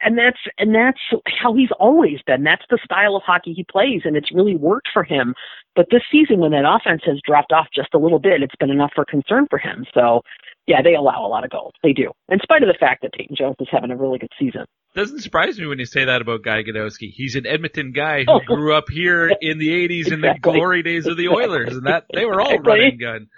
and 0.00 0.18
that's 0.18 0.38
and 0.58 0.74
that's 0.74 1.00
how 1.40 1.54
he's 1.54 1.70
always 1.78 2.20
been. 2.26 2.44
That's 2.44 2.64
the 2.70 2.78
style 2.84 3.16
of 3.16 3.22
hockey 3.22 3.52
he 3.52 3.64
plays, 3.64 4.02
and 4.04 4.16
it's 4.16 4.32
really 4.32 4.56
worked 4.56 4.88
for 4.92 5.02
him. 5.02 5.34
But 5.74 5.86
this 5.90 6.02
season, 6.10 6.38
when 6.38 6.52
that 6.52 6.64
offense 6.68 7.02
has 7.06 7.20
dropped 7.26 7.52
off 7.52 7.68
just 7.74 7.94
a 7.94 7.98
little 7.98 8.18
bit, 8.18 8.42
it's 8.42 8.56
been 8.56 8.70
enough 8.70 8.92
for 8.94 9.04
concern 9.04 9.46
for 9.48 9.58
him. 9.58 9.84
So, 9.92 10.22
yeah, 10.66 10.82
they 10.82 10.94
allow 10.94 11.24
a 11.24 11.28
lot 11.28 11.44
of 11.44 11.50
goals. 11.50 11.72
They 11.82 11.92
do, 11.92 12.12
in 12.28 12.38
spite 12.40 12.62
of 12.62 12.68
the 12.68 12.78
fact 12.78 13.02
that 13.02 13.12
Peyton 13.12 13.36
Jones 13.36 13.56
is 13.60 13.68
having 13.70 13.90
a 13.90 13.96
really 13.96 14.18
good 14.18 14.32
season. 14.38 14.64
Doesn't 14.94 15.20
surprise 15.20 15.58
me 15.58 15.66
when 15.66 15.78
you 15.80 15.86
say 15.86 16.04
that 16.04 16.20
about 16.22 16.42
Guy 16.42 16.62
Gadowsky. 16.62 17.10
He's 17.12 17.34
an 17.34 17.46
Edmonton 17.46 17.90
guy 17.92 18.20
who 18.24 18.32
Oh. 18.34 18.40
grew 18.46 18.74
up 18.74 18.88
here 18.88 19.28
in 19.40 19.58
the 19.58 19.70
'80s 19.70 20.12
in 20.12 20.20
the 20.20 20.34
glory 20.40 20.82
days 20.84 21.06
of 21.06 21.16
the 21.16 21.28
Oilers, 21.28 21.76
and 21.76 21.86
that 21.86 22.04
they 22.14 22.24
were 22.24 22.40
all 22.40 22.50
Exactly. 22.54 22.70
running 22.72 22.98
gun. 22.98 23.28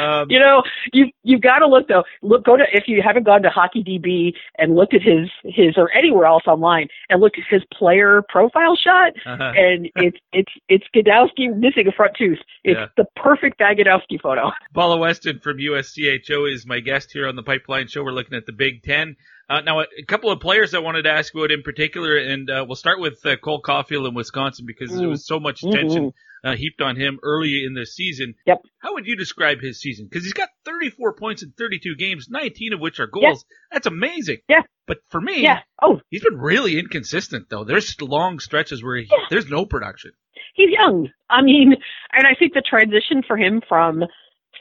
Um, 0.00 0.30
You 0.30 0.40
know, 0.40 0.62
you 0.94 1.10
you've 1.22 1.42
got 1.42 1.58
to 1.58 1.66
look 1.66 1.88
though. 1.88 2.04
Look, 2.22 2.44
go 2.44 2.56
to 2.56 2.64
if 2.72 2.84
you 2.88 3.02
haven't 3.02 3.24
gone 3.24 3.42
to 3.42 3.50
Hockey 3.50 3.84
DB 3.84 4.32
and 4.58 4.74
looked 4.74 4.94
at 4.94 5.02
his 5.02 5.28
his 5.44 5.74
or 5.76 5.90
anywhere 5.94 6.24
else 6.24 6.44
online 6.46 6.88
and 7.10 7.20
looked 7.20 7.38
at 7.38 7.44
his 7.50 7.62
player 7.72 8.22
profile 8.30 8.74
shot, 8.76 9.12
uh-huh. 9.26 9.52
and 9.56 9.90
it's 9.96 10.16
it's 10.32 10.52
it's 10.70 10.84
Gadowsky 10.96 11.54
missing 11.54 11.86
a 11.86 11.92
front 11.92 12.12
tooth. 12.16 12.38
It's 12.64 12.78
Yeah. 12.78 12.86
the 12.96 13.04
perfect 13.16 13.58
Guy 13.58 13.74
Gadowsky 13.74 14.18
photo. 14.22 14.52
Paula 14.72 14.96
Weston 14.96 15.38
from 15.40 15.58
USCHO 15.58 16.50
is 16.50 16.66
my 16.66 16.80
guest 16.80 17.12
here 17.12 17.28
on 17.28 17.36
the 17.36 17.42
Pipeline 17.42 17.88
Show. 17.88 18.02
We're 18.02 18.12
looking 18.12 18.38
at 18.38 18.46
the 18.46 18.52
Big 18.52 18.82
Ten. 18.82 19.16
Uh, 19.48 19.60
now, 19.60 19.80
a, 19.80 19.84
a 20.00 20.04
couple 20.06 20.30
of 20.30 20.40
players 20.40 20.74
I 20.74 20.78
wanted 20.78 21.02
to 21.02 21.10
ask 21.10 21.34
about 21.34 21.50
in 21.50 21.62
particular, 21.62 22.16
and 22.16 22.48
uh, 22.50 22.64
we'll 22.66 22.76
start 22.76 23.00
with 23.00 23.24
uh, 23.26 23.36
Cole 23.36 23.60
Caufield 23.62 24.08
in 24.08 24.14
Wisconsin 24.14 24.64
because 24.66 24.90
there 24.90 25.06
Mm. 25.06 25.10
was 25.10 25.26
so 25.26 25.38
much 25.38 25.62
attention 25.62 26.12
uh, 26.44 26.56
heaped 26.56 26.80
on 26.82 26.96
him 26.96 27.18
early 27.22 27.64
in 27.66 27.74
the 27.74 27.86
season. 27.86 28.34
Yep. 28.46 28.62
How 28.78 28.94
would 28.94 29.06
you 29.06 29.16
describe 29.16 29.60
his 29.60 29.80
season? 29.80 30.06
Because 30.10 30.24
he's 30.24 30.32
got 30.34 30.48
34 30.66 31.14
points 31.14 31.42
in 31.42 31.52
32 31.58 31.94
games, 31.96 32.26
19 32.30 32.74
of 32.74 32.80
which 32.80 33.00
are 33.00 33.06
goals. 33.06 33.44
That's 33.72 33.86
amazing. 33.86 34.38
Yeah. 34.48 34.60
But 34.86 34.98
for 35.10 35.20
me, 35.20 35.42
Yeah. 35.42 35.60
Oh, 35.80 36.00
he's 36.10 36.22
been 36.22 36.38
really 36.38 36.78
inconsistent 36.78 37.48
though. 37.48 37.64
There's 37.64 37.98
long 38.00 38.38
stretches 38.40 38.82
where 38.84 38.96
he, 38.96 39.06
Yeah. 39.10 39.24
there's 39.30 39.48
no 39.48 39.64
production. 39.66 40.12
he's 40.54 40.70
young. 40.70 41.08
I 41.30 41.42
mean, 41.42 41.74
and 42.12 42.26
I 42.26 42.34
think 42.38 42.52
the 42.54 42.62
transition 42.68 43.22
for 43.26 43.36
him 43.38 43.60
from 43.68 44.04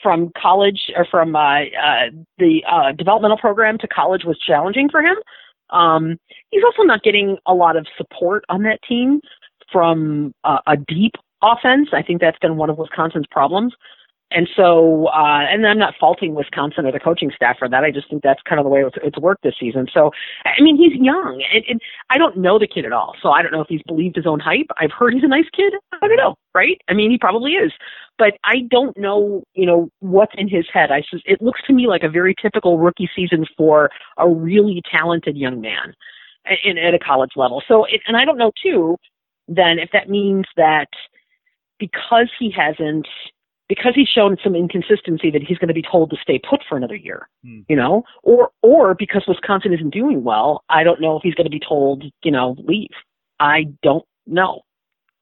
from 0.04 0.32
college 0.40 0.92
or 0.96 1.08
from 1.10 1.36
uh, 1.36 1.62
uh, 1.62 2.10
the 2.38 2.62
uh, 2.70 2.92
developmental 2.92 3.38
program 3.38 3.78
to 3.80 3.88
college 3.88 4.24
was 4.26 4.38
challenging 4.38 4.90
for 4.90 5.02
him. 5.02 5.16
Um, 5.70 6.18
he's 6.52 6.64
also 6.64 6.84
not 6.84 7.02
getting 7.02 7.38
a 7.48 7.54
lot 7.54 7.78
of 7.78 7.88
support 7.98 8.44
on 8.50 8.64
that 8.64 8.80
team 8.88 9.22
from 9.72 10.34
uh, 10.44 10.60
a 10.68 10.78
deep 10.78 11.14
offense. 11.42 11.90
I 11.94 12.04
think 12.04 12.22
that's 12.22 12.38
been 12.40 12.58
one 12.58 12.70
of 12.70 12.78
Wisconsin's 12.78 13.26
problems. 13.32 13.74
And 14.36 14.50
so, 14.56 15.08
uh, 15.08 15.46
and 15.48 15.66
I'm 15.68 15.78
not 15.78 15.94
faulting 16.00 16.34
Wisconsin 16.34 16.88
or 16.88 16.92
the 16.92 17.00
coaching 17.00 17.32
staff 17.36 17.58
for 17.60 17.70
that. 17.70 17.84
I 17.84 17.92
just 17.92 18.10
think 18.10 18.24
that's 18.24 18.42
kind 18.50 18.60
of 18.60 18.64
the 18.64 18.70
way 18.70 18.82
it's, 18.82 18.98
it's 19.04 19.20
worked 19.20 19.44
this 19.44 19.54
season. 19.60 19.86
So, 19.94 20.10
I 20.44 20.60
mean, 20.62 20.76
he's 20.76 21.00
young, 21.00 21.44
and, 21.54 21.64
and 21.70 21.82
I 22.10 22.18
don't 22.18 22.38
know 22.38 22.58
the 22.58 22.68
kid 22.68 22.84
at 22.86 22.94
all. 22.94 23.14
So 23.22 23.30
I 23.30 23.44
don't 23.44 23.52
know 23.52 23.62
if 23.62 23.68
he's 23.70 23.84
believed 23.86 24.16
his 24.16 24.26
own 24.26 24.40
hype. 24.40 24.66
I've 24.80 24.92
heard 24.92 25.14
he's 25.14 25.24
a 25.24 25.28
nice 25.28 25.46
kid. 25.56 25.74
I 26.02 26.08
don't 26.08 26.18
know, 26.18 26.36
right? 26.56 26.82
I 26.90 26.94
mean, 26.94 27.12
he 27.12 27.18
probably 27.20 27.52
is, 27.52 27.72
but 28.18 28.34
I 28.44 28.62
don't 28.70 28.98
know, 28.98 29.44
you 29.54 29.66
know, 29.66 29.90
what's 30.00 30.34
in 30.38 30.48
his 30.48 30.66
head. 30.72 30.92
I 30.92 31.04
it 31.26 31.42
looks 31.42 31.62
to 31.68 31.74
me 31.74 31.88
like 31.88 32.04
a 32.04 32.10
very 32.10 32.36
typical 32.42 32.78
rookie 32.78 33.10
season 33.16 33.46
for 33.58 33.90
a 34.18 34.30
really 34.30 34.82
talented 34.92 35.38
young 35.38 35.62
man 35.62 35.94
in, 36.64 36.78
at 36.78 36.94
a 36.94 37.00
college 37.00 37.32
level. 37.36 37.64
So, 37.68 37.86
it, 37.86 38.02
and 38.08 38.18
I 38.18 38.26
don't 38.26 38.38
know 38.38 38.52
too, 38.62 38.98
then 39.48 39.80
if 39.80 39.90
that 39.94 40.10
means 40.10 40.46
that 40.58 40.88
because 41.80 42.30
he 42.40 42.52
hasn't 42.52 43.08
because 43.70 43.94
he's 43.96 44.10
shown 44.10 44.36
some 44.44 44.56
inconsistency 44.56 45.32
that 45.32 45.42
he's 45.42 45.58
going 45.58 45.70
to 45.70 45.74
be 45.74 45.82
told 45.82 46.10
to 46.10 46.18
stay 46.22 46.40
put 46.48 46.62
for 46.68 46.78
another 46.78 46.96
year, 46.96 47.28
Hmm. 47.44 47.62
you 47.68 47.76
know, 47.76 48.04
or 48.22 48.52
or 48.62 48.94
because 48.94 49.24
Wisconsin 49.28 49.74
isn't 49.74 49.90
doing 49.94 50.24
well, 50.24 50.64
I 50.70 50.84
don't 50.84 51.02
know 51.02 51.16
if 51.18 51.24
he's 51.24 51.34
going 51.36 51.46
to 51.46 51.50
be 51.50 51.62
told, 51.66 52.04
you 52.24 52.32
know, 52.32 52.56
leave. 52.60 52.90
I 53.40 53.66
don't 53.82 54.06
know 54.28 54.62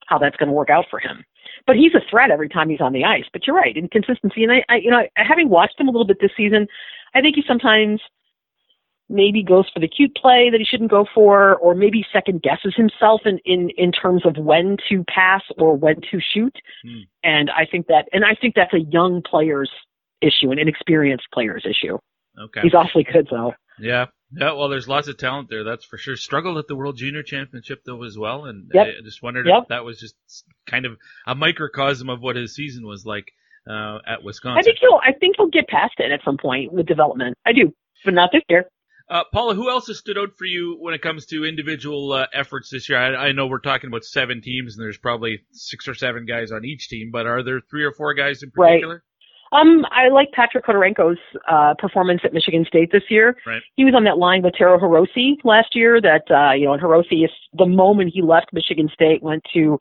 how 0.06 0.18
that's 0.18 0.36
going 0.36 0.48
to 0.48 0.52
work 0.52 0.70
out 0.70 0.86
for 0.90 0.98
him. 0.98 1.24
But 1.66 1.76
he's 1.76 1.94
a 1.94 2.00
threat 2.10 2.30
every 2.30 2.48
time 2.48 2.68
he's 2.68 2.80
on 2.80 2.92
the 2.92 3.04
ice. 3.04 3.24
But 3.32 3.46
you're 3.46 3.56
right, 3.56 3.76
inconsistency. 3.76 4.42
And 4.42 4.52
I, 4.52 4.64
I 4.68 4.76
you 4.76 4.90
know, 4.90 5.02
having 5.16 5.48
watched 5.48 5.78
him 5.78 5.88
a 5.88 5.90
little 5.90 6.06
bit 6.06 6.18
this 6.20 6.32
season, 6.36 6.66
I 7.14 7.20
think 7.20 7.36
he 7.36 7.42
sometimes 7.46 8.00
maybe 9.08 9.42
goes 9.42 9.68
for 9.72 9.80
the 9.80 9.88
cute 9.88 10.14
play 10.16 10.48
that 10.50 10.58
he 10.58 10.64
shouldn't 10.64 10.90
go 10.90 11.04
for, 11.14 11.56
or 11.56 11.74
maybe 11.74 12.04
second 12.12 12.42
guesses 12.42 12.74
himself 12.74 13.20
in, 13.24 13.38
in, 13.44 13.70
in 13.76 13.92
terms 13.92 14.24
of 14.24 14.36
when 14.38 14.76
to 14.88 15.04
pass 15.04 15.42
or 15.58 15.76
when 15.76 15.96
to 16.10 16.18
shoot. 16.20 16.56
Hmm. 16.82 17.00
And 17.22 17.50
I 17.50 17.66
think 17.70 17.86
that, 17.88 18.08
and 18.12 18.24
I 18.24 18.34
think 18.34 18.54
that's 18.54 18.72
a 18.72 18.80
young 18.80 19.22
player's 19.22 19.70
issue, 20.22 20.50
an 20.50 20.58
inexperienced 20.58 21.26
player's 21.32 21.66
issue. 21.66 21.98
Okay. 22.40 22.60
He's 22.62 22.74
awfully 22.74 23.04
good 23.04 23.28
though. 23.30 23.54
Yeah. 23.78 24.06
Yeah, 24.34 24.52
well, 24.52 24.68
there's 24.68 24.88
lots 24.88 25.08
of 25.08 25.18
talent 25.18 25.48
there, 25.50 25.64
that's 25.64 25.84
for 25.84 25.98
sure. 25.98 26.16
Struggled 26.16 26.56
at 26.58 26.66
the 26.66 26.76
World 26.76 26.96
Junior 26.96 27.22
Championship 27.22 27.82
though 27.84 28.02
as 28.04 28.16
well, 28.16 28.46
and 28.46 28.70
Yep. 28.72 28.86
I 28.86 29.02
just 29.04 29.22
wondered 29.22 29.46
Yep. 29.46 29.62
if 29.64 29.68
that 29.68 29.84
was 29.84 29.98
just 30.00 30.14
kind 30.66 30.86
of 30.86 30.96
a 31.26 31.34
microcosm 31.34 32.08
of 32.08 32.20
what 32.20 32.36
his 32.36 32.54
season 32.54 32.86
was 32.86 33.04
like 33.04 33.32
uh, 33.68 33.98
at 34.06 34.22
Wisconsin. 34.22 34.58
I 34.58 34.62
think 34.62 34.78
he'll, 34.80 35.00
I 35.06 35.12
think 35.12 35.36
he'll 35.36 35.48
get 35.50 35.68
past 35.68 35.94
it 35.98 36.10
at 36.10 36.20
some 36.24 36.36
point 36.38 36.72
with 36.72 36.86
development. 36.86 37.36
I 37.46 37.52
do, 37.52 37.74
but 38.04 38.14
not 38.14 38.30
this 38.32 38.42
year. 38.48 38.64
Uh, 39.08 39.24
Paula, 39.32 39.54
who 39.54 39.68
else 39.68 39.88
has 39.88 39.98
stood 39.98 40.16
out 40.16 40.30
for 40.38 40.46
you 40.46 40.76
when 40.80 40.94
it 40.94 41.02
comes 41.02 41.26
to 41.26 41.44
individual 41.44 42.12
uh, 42.12 42.26
efforts 42.32 42.70
this 42.70 42.88
year? 42.88 42.98
I, 42.98 43.28
I 43.28 43.32
know 43.32 43.46
we're 43.46 43.58
talking 43.58 43.88
about 43.88 44.04
seven 44.04 44.40
teams, 44.40 44.76
and 44.76 44.82
there's 44.82 44.96
probably 44.96 45.40
six 45.52 45.86
or 45.86 45.94
seven 45.94 46.24
guys 46.24 46.50
on 46.50 46.64
each 46.64 46.88
team, 46.88 47.10
but 47.12 47.26
are 47.26 47.42
there 47.42 47.60
three 47.60 47.84
or 47.84 47.92
four 47.92 48.14
guys 48.14 48.42
in 48.42 48.50
Right. 48.56 48.82
Um, 49.52 49.84
I 49.90 50.08
like 50.08 50.32
Patrick 50.32 50.64
Khodorenko's 50.64 51.18
uh, 51.48 51.74
performance 51.78 52.22
at 52.24 52.32
Michigan 52.32 52.64
State 52.66 52.90
this 52.90 53.04
year. 53.10 53.36
Right. 53.46 53.62
He 53.76 53.84
was 53.84 53.94
on 53.94 54.04
that 54.04 54.18
line 54.18 54.42
with 54.42 54.54
Taro 54.56 54.78
Hirose 54.78 55.36
last 55.44 55.76
year. 55.76 56.00
That 56.00 56.22
uh, 56.30 56.54
you 56.54 56.64
know, 56.64 56.72
and 56.72 56.82
Hirose 56.82 57.24
is 57.24 57.30
the 57.52 57.66
moment 57.66 58.12
he 58.14 58.22
left 58.22 58.52
Michigan 58.52 58.88
State, 58.92 59.22
went 59.22 59.44
to 59.52 59.78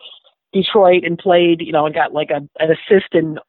Detroit 0.53 1.03
and 1.05 1.17
played, 1.17 1.61
you 1.61 1.71
know, 1.71 1.85
and 1.85 1.95
got 1.95 2.13
like 2.13 2.29
a 2.29 2.41
an 2.61 2.69
assist 2.71 3.13
in 3.13 3.39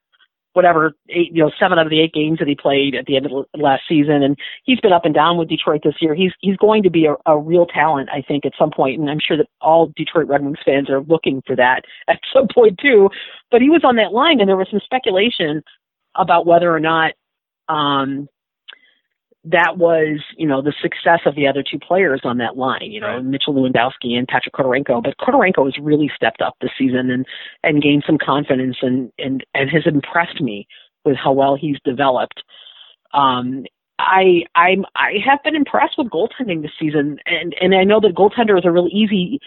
whatever 0.53 0.93
eight, 1.09 1.33
you 1.33 1.43
know, 1.43 1.51
seven 1.59 1.79
out 1.79 1.87
of 1.87 1.91
the 1.91 2.01
eight 2.01 2.13
games 2.13 2.39
that 2.39 2.47
he 2.47 2.55
played 2.55 2.95
at 2.95 3.07
the 3.07 3.17
end 3.17 3.27
of 3.27 3.33
the 3.33 3.59
last 3.59 3.83
season. 3.89 4.23
And 4.23 4.37
he's 4.65 4.81
been 4.81 4.93
up 4.93 5.05
and 5.05 5.15
down 5.15 5.39
with 5.39 5.49
Detroit 5.49 5.81
this 5.83 5.97
year. 6.01 6.15
He's 6.15 6.33
he's 6.41 6.57
going 6.57 6.83
to 6.83 6.91
be 6.91 7.07
a, 7.07 7.15
a 7.27 7.39
real 7.39 7.67
talent, 7.67 8.11
I 8.13 8.23
think, 8.23 8.47
at 8.47 8.53
some 8.59 8.71
point, 8.71 9.01
and 9.01 9.11
I'm 9.11 9.21
sure 9.21 9.37
that 9.37 9.49
all 9.61 9.93
Detroit 9.97 10.29
Red 10.29 10.45
Wings 10.45 10.59
fans 10.65 10.89
are 10.91 11.01
looking 11.01 11.43
for 11.47 11.57
that 11.57 11.83
at 12.09 12.21
some 12.33 12.47
point 12.53 12.79
too. 12.79 13.11
But 13.51 13.61
he 13.61 13.71
was 13.71 13.83
on 13.85 13.97
that 13.97 14.13
line, 14.13 14.41
and 14.41 14.49
there 14.49 14.57
was 14.57 14.69
some 14.71 14.81
speculation 14.85 15.63
about 16.15 16.47
whether 16.47 16.75
or 16.75 16.81
not 16.81 17.13
um, 17.69 18.29
that 19.45 19.77
was, 19.77 20.21
you 20.37 20.47
know, 20.47 20.63
the 20.63 20.75
success 20.81 21.21
of 21.27 21.35
the 21.35 21.49
other 21.49 21.65
two 21.69 21.79
players 21.79 22.21
on 22.25 22.39
that 22.39 22.57
line, 22.57 22.93
you 22.93 23.01
know, 23.01 23.17
Right. 23.17 23.25
Mitchell 23.25 23.55
Lewandowski 23.55 24.17
and 24.17 24.29
Patrick 24.29 24.55
Khodorenko. 24.55 25.03
But 25.03 25.17
Khodorenko 25.19 25.65
has 25.65 25.75
really 25.83 26.11
stepped 26.15 26.41
up 26.41 26.55
this 26.61 26.71
season 26.79 27.11
and, 27.11 27.27
and 27.65 27.83
gained 27.83 28.05
some 28.07 28.19
confidence 28.19 28.77
and, 28.83 29.11
and, 29.19 29.45
and 29.55 29.69
has 29.71 29.83
impressed 29.87 30.41
me 30.41 30.67
with 31.05 31.17
how 31.17 31.33
well 31.33 31.57
he's 31.61 31.79
developed. 31.85 32.43
Um, 33.13 33.65
I, 33.99 34.45
I'm, 34.55 34.85
I 34.95 35.15
have 35.25 35.43
been 35.43 35.57
impressed 35.57 35.95
with 35.99 36.09
goaltending 36.09 36.63
this 36.63 36.73
season 36.79 37.19
and, 37.27 37.55
and 37.61 37.75
I 37.75 37.85
know 37.85 38.01
that 38.01 38.15
goaltender 38.15 38.57
is 38.57 38.65
a 38.65 38.71
really 38.71 38.91
easy 38.91 39.41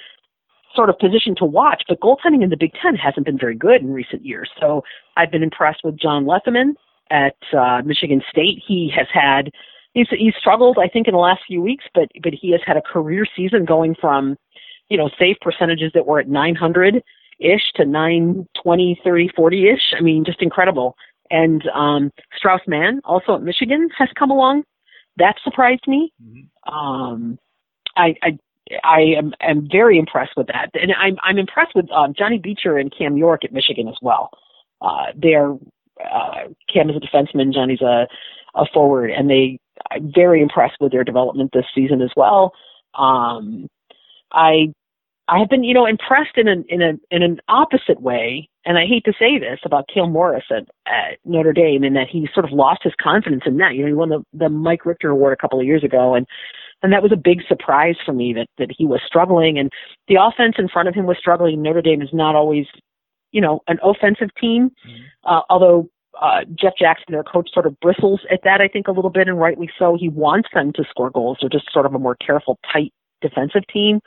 sort 0.76 0.90
of 0.90 0.98
position 1.00 1.36
to 1.38 1.46
watch, 1.46 1.84
but 1.88 2.00
goaltending 2.00 2.44
in 2.44 2.50
the 2.50 2.58
Big 2.58 2.72
Ten 2.82 2.96
hasn't 2.96 3.26
been 3.26 3.38
very 3.38 3.56
good 3.56 3.82
in 3.82 3.94
recent 3.94 4.26
years. 4.26 4.50
So 4.60 4.84
I've 5.18 5.32
been 5.32 5.44
impressed 5.44 5.82
with 5.84 5.98
John 6.00 6.26
Lethemon 6.26 6.74
at 7.12 7.36
uh, 7.58 7.82
Michigan 7.86 8.22
State. 8.30 8.62
He 8.68 8.92
has 8.96 9.08
had 9.14 9.52
he's 9.94 10.08
he's 10.10 10.34
struggled, 10.40 10.78
I 10.80 10.88
think, 10.88 11.08
in 11.08 11.14
the 11.14 11.20
last 11.20 11.42
few 11.48 11.62
weeks, 11.62 11.86
but 11.94 12.10
but 12.24 12.34
he 12.34 12.52
has 12.52 12.62
had 12.66 12.78
a 12.78 12.82
career 12.82 13.26
season 13.36 13.66
going 13.66 13.96
from 14.00 14.38
you 14.90 14.98
know 14.98 15.10
save 15.18 15.38
percentages 15.42 15.92
that 15.94 16.06
were 16.06 16.20
at 16.20 16.28
900 16.28 17.02
ish 17.40 17.72
to 17.76 17.86
920, 17.86 19.02
30, 19.04 19.30
40 19.36 19.70
ish. 19.70 19.94
I 19.98 20.02
mean, 20.02 20.24
just 20.26 20.42
incredible. 20.42 20.96
And 21.32 21.64
um, 21.74 22.12
Strauss 22.38 22.62
Mann, 22.68 23.02
also 23.04 23.36
at 23.36 23.42
Michigan, 23.42 23.90
has 23.98 24.10
come 24.18 24.32
along. 24.32 24.64
That 25.18 25.36
surprised 25.44 25.88
me. 25.88 26.14
Mhm. 26.24 26.48
Um, 26.72 27.40
I, 27.98 28.16
I 28.22 28.38
I 28.84 29.02
am, 29.18 29.34
am 29.42 29.68
very 29.72 30.00
impressed 30.00 30.34
with 30.36 30.48
that, 30.48 30.72
and 30.74 30.92
I'm 31.00 31.18
I'm 31.24 31.38
impressed 31.38 31.76
with 31.76 31.90
um, 31.92 32.14
Johnny 32.18 32.40
Beecher 32.40 32.78
and 32.78 32.94
Cam 32.96 33.18
York 33.18 33.46
at 33.46 33.54
Michigan 33.54 33.88
as 33.88 33.98
well. 34.02 34.32
Uh, 34.82 35.08
they're 35.16 35.52
uh, 36.04 36.50
Cam 36.74 36.90
is 36.90 36.96
a 36.96 37.00
defenseman, 37.00 37.54
Johnny's 37.54 37.82
a 37.82 38.08
a 38.56 38.66
forward, 38.74 39.12
and 39.12 39.30
they 39.30 39.60
I'm 39.92 40.12
very 40.14 40.42
impressed 40.42 40.78
with 40.80 40.92
their 40.92 41.04
development 41.04 41.52
this 41.54 41.66
season 41.76 42.02
as 42.02 42.12
well. 42.16 42.54
Um, 42.98 43.68
I 44.32 44.74
I 45.28 45.40
have 45.40 45.50
been 45.50 45.64
you 45.64 45.74
know 45.74 45.86
impressed 45.86 46.38
in 46.38 46.48
an 46.48 46.66
in 46.68 46.82
a 46.82 46.94
in 47.12 47.24
an 47.24 47.40
opposite 47.48 48.02
way, 48.02 48.50
and 48.66 48.78
I 48.78 48.86
hate 48.86 49.06
to 49.06 49.14
say 49.18 49.38
this 49.38 49.60
about 49.64 49.88
Cale 49.94 50.08
Morris 50.08 50.46
at, 50.50 50.68
at 50.88 51.20
Notre 51.24 51.54
Dame, 51.54 51.84
in 51.84 51.94
that 51.94 52.08
he 52.10 52.28
sort 52.34 52.46
of 52.46 52.52
lost 52.52 52.84
his 52.84 52.94
confidence 53.02 53.44
in 53.46 53.58
that. 53.58 53.76
You 53.76 53.82
know, 53.82 53.88
he 53.88 53.94
won 53.94 54.10
the 54.10 54.24
the 54.34 54.50
Mike 54.50 54.86
Richter 54.86 55.10
Award 55.10 55.34
a 55.34 55.38
couple 55.42 55.60
of 55.60 55.66
years 55.66 55.84
ago, 55.84 56.16
and 56.16 56.26
and 56.84 56.94
that 56.94 57.04
was 57.04 57.12
a 57.12 57.18
big 57.18 57.42
surprise 57.48 57.96
for 58.06 58.14
me 58.14 58.34
that 58.34 58.48
that 58.58 58.70
he 58.76 58.86
was 58.86 59.02
struggling 59.06 59.58
and 59.58 59.72
the 60.08 60.18
offense 60.22 60.56
in 60.58 60.68
front 60.68 60.88
of 60.88 60.96
him 60.96 61.06
was 61.06 61.18
struggling. 61.18 61.62
Notre 61.62 61.82
Dame 61.82 62.02
is 62.02 62.10
not 62.14 62.36
always, 62.36 62.66
you 63.32 63.42
know, 63.42 63.62
an 63.68 63.80
offensive 63.84 64.30
team, 64.40 64.72
uh, 65.24 65.42
although 65.50 65.90
uh, 66.22 66.42
Jeff 66.60 66.74
Jackson, 66.80 67.12
their 67.12 67.24
coach, 67.24 67.50
sort 67.54 67.66
of 67.66 67.80
bristles 67.80 68.22
at 68.32 68.40
that. 68.44 68.62
I 68.62 68.68
think 68.68 68.88
a 68.88 68.92
little 68.92 69.10
bit, 69.10 69.28
and 69.28 69.40
rightly 69.40 69.70
so. 69.78 69.98
He 70.00 70.10
wants 70.10 70.50
them 70.54 70.72
to 70.74 70.84
score 70.90 71.10
goals. 71.10 71.38
They're 71.42 71.50
just 71.50 71.72
sort 71.72 71.86
of 71.86 71.94
a 71.94 72.00
more 72.00 72.16
careful, 72.16 72.58
tight 72.72 72.94
defensive 73.22 73.64
team. 73.72 74.00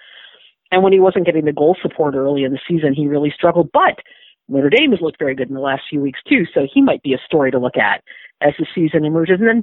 And 0.70 0.82
when 0.82 0.92
he 0.92 1.00
wasn't 1.00 1.26
getting 1.26 1.46
the 1.46 1.52
goal 1.52 1.76
support 1.80 2.14
early 2.14 2.44
in 2.44 2.52
the 2.52 2.60
season, 2.68 2.94
he 2.94 3.06
really 3.06 3.32
struggled. 3.34 3.70
But 3.72 4.00
Notre 4.48 4.70
Dame 4.70 4.92
has 4.92 5.00
looked 5.00 5.18
very 5.18 5.34
good 5.34 5.48
in 5.48 5.54
the 5.54 5.60
last 5.60 5.82
few 5.88 6.00
weeks 6.00 6.20
too, 6.28 6.44
so 6.52 6.66
he 6.72 6.82
might 6.82 7.02
be 7.02 7.14
a 7.14 7.18
story 7.24 7.50
to 7.50 7.58
look 7.58 7.76
at 7.76 8.02
as 8.40 8.54
the 8.58 8.66
season 8.74 9.04
emerges. 9.04 9.40
And 9.40 9.48
then 9.48 9.62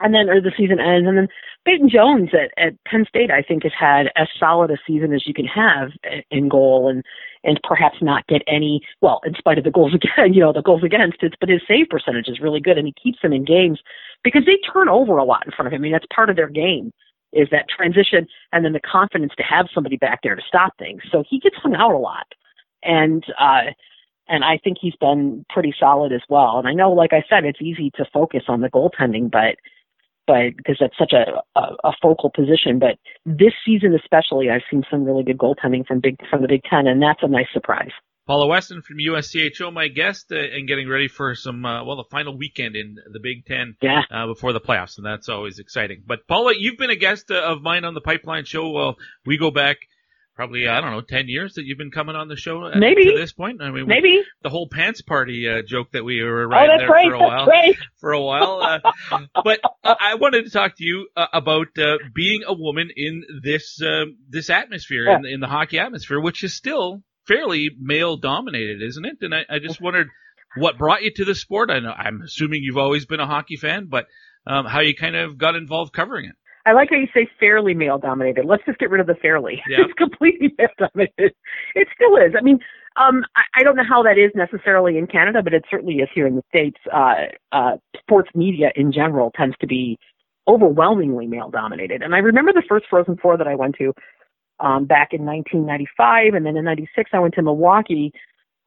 and 0.00 0.14
then 0.14 0.28
or 0.28 0.40
the 0.40 0.52
season 0.56 0.80
ends. 0.80 1.06
And 1.08 1.16
then 1.16 1.28
Peyton 1.64 1.88
Jones 1.88 2.30
at, 2.32 2.50
at 2.62 2.74
Penn 2.84 3.04
State, 3.08 3.30
I 3.30 3.42
think, 3.42 3.64
has 3.64 3.72
had 3.78 4.06
as 4.16 4.28
solid 4.38 4.70
a 4.70 4.78
season 4.86 5.12
as 5.12 5.26
you 5.26 5.34
can 5.34 5.46
have 5.46 5.90
in 6.30 6.48
goal, 6.48 6.88
and 6.88 7.02
and 7.44 7.60
perhaps 7.62 7.98
not 8.00 8.26
get 8.26 8.42
any. 8.46 8.80
Well, 9.00 9.20
in 9.24 9.34
spite 9.34 9.58
of 9.58 9.64
the 9.64 9.70
goals 9.70 9.94
again, 10.16 10.34
you 10.34 10.40
know, 10.40 10.52
the 10.52 10.62
goals 10.62 10.84
against, 10.84 11.18
it's 11.22 11.36
but 11.40 11.48
his 11.48 11.62
save 11.66 11.88
percentage 11.88 12.28
is 12.28 12.40
really 12.40 12.60
good, 12.60 12.78
and 12.78 12.86
he 12.86 12.94
keeps 13.02 13.20
them 13.22 13.32
in 13.32 13.44
games 13.44 13.80
because 14.24 14.44
they 14.46 14.58
turn 14.72 14.88
over 14.88 15.18
a 15.18 15.24
lot 15.24 15.46
in 15.46 15.52
front 15.52 15.66
of 15.66 15.72
him. 15.72 15.80
I 15.80 15.82
mean, 15.82 15.92
that's 15.92 16.06
part 16.14 16.30
of 16.30 16.36
their 16.36 16.48
game 16.48 16.92
is 17.34 17.48
that 17.50 17.66
transition 17.68 18.26
and 18.52 18.64
then 18.64 18.72
the 18.72 18.80
confidence 18.80 19.32
to 19.36 19.42
have 19.42 19.66
somebody 19.74 19.98
back 19.98 20.20
there 20.22 20.34
to 20.34 20.42
stop 20.48 20.72
things. 20.78 21.02
So 21.12 21.22
he 21.28 21.38
gets 21.38 21.56
hung 21.56 21.74
out 21.74 21.94
a 21.94 21.98
lot, 21.98 22.26
and. 22.82 23.24
uh 23.38 23.72
and 24.30 24.44
I 24.44 24.58
think 24.62 24.76
he's 24.78 24.94
been 24.96 25.44
pretty 25.48 25.74
solid 25.80 26.12
as 26.12 26.20
well. 26.28 26.58
And 26.58 26.68
I 26.68 26.74
know, 26.74 26.92
like 26.92 27.12
I 27.14 27.24
said, 27.28 27.44
it's 27.46 27.62
easy 27.62 27.90
to 27.96 28.04
focus 28.12 28.42
on 28.48 28.60
the 28.60 28.68
goaltending, 28.68 29.30
but 29.30 29.56
but 30.28 30.56
because 30.56 30.76
that's 30.78 30.96
such 30.96 31.12
a, 31.12 31.42
a, 31.58 31.88
a 31.88 31.92
focal 32.00 32.30
position. 32.30 32.78
But 32.78 32.98
this 33.26 33.52
season 33.66 33.98
especially, 34.00 34.50
I've 34.50 34.62
seen 34.70 34.84
some 34.88 35.04
really 35.04 35.24
good 35.24 35.38
goaltending 35.38 35.84
from 35.86 35.98
big 36.00 36.18
from 36.30 36.42
the 36.42 36.48
Big 36.48 36.62
Ten, 36.70 36.86
and 36.86 37.02
that's 37.02 37.20
a 37.22 37.28
nice 37.28 37.48
surprise. 37.52 37.90
Paula 38.28 38.46
Weston 38.46 38.82
from 38.82 38.98
USCHO, 38.98 39.72
my 39.72 39.88
guest, 39.88 40.30
uh, 40.30 40.36
and 40.36 40.68
getting 40.68 40.86
ready 40.86 41.08
for 41.08 41.34
some, 41.34 41.64
uh, 41.64 41.82
well, 41.82 41.96
the 41.96 42.04
final 42.10 42.36
weekend 42.36 42.76
in 42.76 42.96
the 43.10 43.20
Big 43.20 43.46
Ten 43.46 43.74
Yeah. 43.80 44.02
uh, 44.10 44.26
before 44.26 44.52
the 44.52 44.60
playoffs, 44.60 44.98
and 44.98 45.06
that's 45.06 45.30
always 45.30 45.58
exciting. 45.58 46.02
But 46.06 46.26
Paula, 46.28 46.52
you've 46.54 46.76
been 46.76 46.90
a 46.90 46.96
guest 46.96 47.30
uh, 47.30 47.40
of 47.40 47.62
mine 47.62 47.84
on 47.86 47.94
the 47.94 48.02
Pipeline 48.02 48.44
Show. 48.44 48.68
Well, 48.70 48.96
we 49.24 49.38
go 49.38 49.50
back 49.50 49.78
probably, 50.38 50.68
I 50.68 50.80
don't 50.80 50.92
know, 50.92 51.00
10 51.00 51.26
years 51.26 51.54
that 51.54 51.64
you've 51.64 51.78
been 51.78 51.90
coming 51.90 52.14
on 52.14 52.28
the 52.28 52.36
show 52.36 52.62
uh, 52.62 52.78
Maybe. 52.78 53.02
to 53.06 53.18
this 53.18 53.32
point. 53.32 53.60
I 53.60 53.66
mean, 53.72 53.86
we- 53.86 53.94
Maybe. 53.94 54.22
the 54.42 54.48
whole 54.48 54.68
pants 54.70 55.02
party 55.02 55.48
uh, 55.48 55.62
joke 55.66 55.88
that 55.94 56.04
we 56.04 56.22
were 56.22 56.44
Oh, 56.44 56.46
riding 56.46 56.68
that's 56.68 56.82
there 56.82 56.88
right. 56.88 57.08
for 57.08 57.14
a 57.14 57.18
while 57.18 57.46
right. 57.46 57.76
for 58.00 58.12
a 58.12 58.22
while. 58.22 58.60
Uh, 58.62 58.78
but 59.42 59.58
I 59.82 59.94
I 60.12 60.14
wanted 60.14 60.44
to 60.44 60.50
talk 60.50 60.76
to 60.76 60.84
you 60.84 61.08
uh, 61.16 61.26
about 61.32 61.76
uh, 61.76 61.96
being 62.14 62.42
a 62.46 62.54
woman 62.54 62.88
in 62.94 63.24
this 63.42 63.80
um, 63.82 64.16
this 64.28 64.48
atmosphere, 64.48 65.08
in, 65.10 65.26
in 65.26 65.40
the 65.40 65.48
hockey 65.48 65.80
atmosphere, 65.80 66.20
which 66.20 66.44
is 66.44 66.54
still 66.54 67.02
fairly 67.26 67.70
male 67.76 68.16
dominated, 68.16 68.80
isn't 68.80 69.04
it? 69.04 69.16
And 69.22 69.34
I, 69.34 69.40
I 69.50 69.58
just 69.58 69.80
wondered 69.80 70.06
what 70.56 70.78
brought 70.78 71.02
you 71.02 71.10
to 71.16 71.24
the 71.24 71.34
sport. 71.34 71.68
I 71.72 71.80
know 71.80 71.90
I'm 71.90 72.22
assuming 72.22 72.62
you've 72.62 72.78
always 72.78 73.06
been 73.06 73.18
a 73.20 73.26
hockey 73.26 73.56
fan, 73.56 73.88
but 73.90 74.06
um, 74.46 74.66
how 74.66 74.80
you 74.82 74.94
kind 74.94 75.16
of 75.16 75.36
got 75.36 75.56
involved 75.56 75.92
covering 75.92 76.26
it. 76.26 76.36
I 76.68 76.72
like 76.72 76.90
how 76.90 76.96
you 76.96 77.08
say 77.14 77.26
fairly 77.40 77.72
male 77.72 77.96
dominated. 77.98 78.44
Let's 78.44 78.62
just 78.66 78.78
get 78.78 78.90
rid 78.90 79.00
of 79.00 79.06
the 79.06 79.14
fairly. 79.14 79.62
Yeah. 79.68 79.84
It's 79.84 79.92
completely 79.94 80.54
male 80.58 80.68
dominated. 80.78 81.34
It 81.74 81.88
still 81.94 82.16
is. 82.16 82.34
I 82.36 82.42
mean, 82.42 82.58
um, 82.96 83.24
I, 83.36 83.60
I 83.60 83.62
don't 83.62 83.76
know 83.76 83.84
how 83.88 84.02
that 84.02 84.18
is 84.18 84.30
necessarily 84.34 84.98
in 84.98 85.06
Canada, 85.06 85.42
but 85.42 85.54
it 85.54 85.64
certainly 85.70 85.96
is 85.96 86.08
here 86.14 86.26
in 86.26 86.36
the 86.36 86.42
States. 86.48 86.78
Uh, 86.92 87.14
uh, 87.52 87.76
sports 87.98 88.28
media 88.34 88.70
in 88.76 88.92
general 88.92 89.30
tends 89.34 89.56
to 89.60 89.66
be 89.66 89.98
overwhelmingly 90.46 91.26
male 91.26 91.48
dominated. 91.48 92.02
And 92.02 92.14
I 92.14 92.18
remember 92.18 92.52
the 92.52 92.62
first 92.68 92.86
Frozen 92.90 93.16
Four 93.18 93.36
that 93.38 93.48
I 93.48 93.54
went 93.54 93.76
to 93.76 93.94
um, 94.60 94.84
back 94.84 95.12
in 95.12 95.24
1995, 95.24 96.34
and 96.34 96.44
then 96.44 96.56
in 96.56 96.64
'96 96.64 97.10
I 97.12 97.18
went 97.18 97.34
to 97.34 97.42
Milwaukee, 97.42 98.12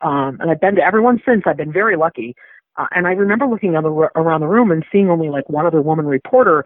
um, 0.02 0.38
and 0.40 0.50
I've 0.50 0.62
been 0.62 0.76
to 0.76 0.84
everyone 0.84 1.22
since. 1.26 1.44
I've 1.46 1.58
been 1.58 1.74
very 1.74 1.98
lucky. 1.98 2.36
Uh, 2.78 2.88
and 2.92 3.06
I 3.06 3.12
remember 3.12 3.46
looking 3.48 3.74
the, 3.74 4.10
around 4.16 4.42
the 4.42 4.48
room 4.48 4.72
and 4.72 4.86
seeing 4.92 5.10
only 5.10 5.30
like 5.30 5.50
one 5.50 5.66
other 5.66 5.82
woman 5.82 6.06
reporter. 6.06 6.64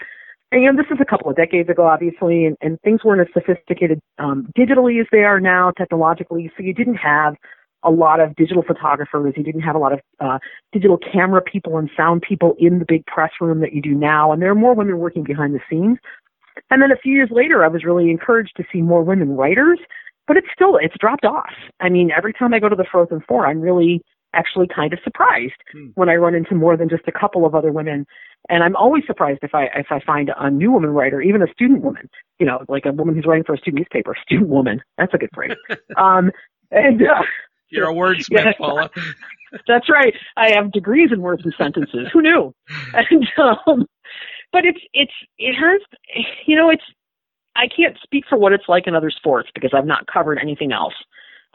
And 0.52 0.64
you 0.64 0.72
know, 0.72 0.82
this 0.82 0.92
is 0.92 1.00
a 1.02 1.06
couple 1.06 1.30
of 1.30 1.36
decades 1.36 1.70
ago, 1.70 1.86
obviously, 1.86 2.46
and, 2.46 2.56
and 2.62 2.80
things 2.82 3.04
weren't 3.04 3.22
as 3.22 3.34
sophisticated 3.34 4.00
um, 4.20 4.48
digitally 4.58 5.02
as 5.02 5.08
they 5.12 5.24
are 5.24 5.40
now, 5.40 5.72
technologically. 5.78 6.52
So 6.56 6.64
you 6.64 6.74
didn't 6.74 6.96
have 6.96 7.36
a 7.84 7.92
lot 7.92 8.20
of 8.20 8.36
digital 8.36 8.64
photographers. 8.64 9.34
You 9.38 9.44
didn't 9.44 9.62
have 9.62 9.75
a 9.75 9.80
lot 9.80 9.94
of 9.94 10.00
uh, 10.20 10.40
digital 10.72 10.98
camera 10.98 11.42
people 11.42 11.78
and 11.78 11.90
sound 11.96 12.24
people 12.28 12.56
in 12.60 12.80
the 12.80 12.86
big 12.86 13.06
press 13.06 13.32
room 13.40 13.60
that 13.62 13.74
you 13.74 13.82
do 13.82 13.94
now. 13.94 14.32
And 14.32 14.42
there 14.42 14.50
are 14.50 14.56
more 14.56 14.74
women 14.74 14.98
working 14.98 15.24
behind 15.24 15.54
the 15.54 15.60
scenes. 15.70 15.98
And 16.72 16.82
then 16.82 16.92
a 16.92 16.98
few 16.98 17.14
years 17.14 17.30
later, 17.32 17.64
I 17.64 17.68
was 17.68 17.84
really 17.84 18.10
encouraged 18.10 18.54
to 18.58 18.64
see 18.72 18.82
more 18.82 19.04
women 19.04 19.36
writers, 19.36 19.80
but 20.28 20.38
it's 20.38 20.48
still 20.54 20.78
it's 20.78 20.96
dropped 21.00 21.25
off. 21.25 21.54
I 21.80 21.90
mean, 21.90 22.12
every 22.16 22.34
time 22.34 22.54
I 22.54 22.60
go 22.60 22.70
to 22.70 22.75
the 22.75 22.86
Frozen 22.90 23.24
Four, 23.28 23.46
I'm 23.46 23.62
really 23.62 24.02
actually 24.36 24.68
kind 24.68 24.94
of 24.94 25.00
surprised 25.04 25.54
Hmm. 25.72 25.88
when 25.96 26.10
I 26.10 26.15
run 26.15 26.36
into 26.36 26.54
more 26.56 26.77
than 26.77 26.89
just 26.89 27.08
a 27.08 27.12
couple 27.12 27.46
of 27.46 27.56
other 27.56 27.72
women. 27.72 28.06
And 28.50 28.63
I'm 28.63 28.75
always 28.75 29.04
surprised 29.08 29.39
if 29.42 29.56
I 29.56 29.65
if 29.75 29.88
I 29.92 30.00
find 30.01 30.32
a 30.38 30.51
new 30.51 30.72
woman 30.72 30.92
writer, 30.92 31.22
even 31.22 31.42
a 31.42 31.48
student 31.51 31.82
woman, 31.84 32.10
you 32.39 32.46
know, 32.46 32.63
like 32.70 32.86
a 32.86 32.92
woman 32.92 33.15
who's 33.15 33.25
writing 33.25 33.44
for 33.44 33.56
a 33.56 33.58
student 33.58 33.80
newspaper. 33.80 34.15
Student 34.25 34.50
woman, 34.50 34.82
that's 34.98 35.13
a 35.13 35.18
good 35.18 35.32
phrase. 35.34 35.56
um, 35.98 36.32
and 36.72 37.01
uh, 37.01 37.24
You're 37.70 37.89
a 37.89 37.94
wordsmith, 37.94 38.30
Yeah. 38.30 38.54
Paula. 38.58 38.89
that's 39.68 39.89
right. 39.89 40.13
I 40.38 40.51
have 40.51 40.72
degrees 40.72 41.10
in 41.12 41.22
words 41.22 41.44
and 41.44 41.54
sentences. 41.58 42.08
Who 42.13 42.22
knew? 42.22 42.54
And 42.94 43.27
um, 43.38 43.86
but 44.51 44.65
it's 44.65 44.80
it's 44.94 45.13
it 45.39 45.54
has 45.56 45.82
you 46.46 46.56
know 46.56 46.70
it's 46.70 46.84
I 47.56 47.68
can't 47.68 47.98
speak 48.04 48.25
for 48.30 48.38
what 48.38 48.51
it's 48.54 48.68
like 48.68 48.86
in 48.86 48.96
other 48.96 49.10
sports 49.10 49.50
because 49.56 49.72
I've 49.74 49.86
not 49.88 50.08
covered 50.08 50.39
anything 50.39 50.72
else. 50.72 50.94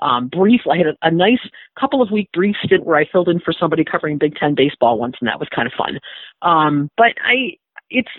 Um, 0.00 0.28
brief, 0.28 0.62
I 0.70 0.76
had 0.76 0.86
a, 0.86 0.96
a 1.02 1.10
nice 1.10 1.40
couple 1.78 2.02
of 2.02 2.10
week 2.10 2.30
brief 2.32 2.56
stint 2.64 2.84
where 2.84 2.96
I 2.96 3.06
filled 3.10 3.28
in 3.28 3.40
for 3.40 3.52
somebody 3.52 3.84
covering 3.84 4.18
Big 4.18 4.34
Ten 4.36 4.54
baseball 4.54 4.98
once, 4.98 5.16
and 5.20 5.28
that 5.28 5.38
was 5.38 5.48
kind 5.54 5.66
of 5.66 5.72
fun. 5.76 5.98
Um, 6.42 6.90
but 6.96 7.14
I, 7.24 7.56
it's 7.90 8.10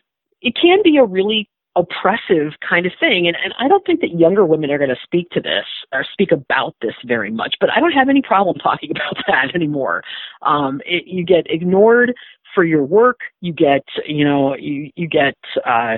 it 0.41 0.55
can 0.59 0.79
be 0.83 0.97
a 0.97 1.05
really 1.05 1.49
oppressive 1.75 2.53
kind 2.67 2.85
of 2.85 2.91
thing, 2.99 3.27
and, 3.27 3.37
and 3.43 3.53
I 3.59 3.67
don't 3.67 3.85
think 3.85 4.01
that 4.01 4.17
younger 4.17 4.45
women 4.45 4.71
are 4.71 4.77
going 4.77 4.89
to 4.89 4.95
speak 5.03 5.29
to 5.31 5.41
this 5.41 5.65
or 5.93 6.05
speak 6.11 6.31
about 6.31 6.75
this 6.81 6.95
very 7.05 7.31
much. 7.31 7.55
But 7.59 7.69
I 7.75 7.79
don't 7.79 7.93
have 7.93 8.09
any 8.09 8.21
problem 8.21 8.57
talking 8.63 8.91
about 8.91 9.17
that 9.27 9.55
anymore. 9.55 10.03
Um, 10.41 10.81
it, 10.85 11.07
you 11.07 11.25
get 11.25 11.45
ignored 11.49 12.13
for 12.53 12.63
your 12.63 12.83
work. 12.83 13.19
You 13.39 13.53
get, 13.53 13.83
you 14.05 14.25
know, 14.25 14.55
you 14.55 14.91
you 14.95 15.07
get 15.07 15.35
uh, 15.65 15.97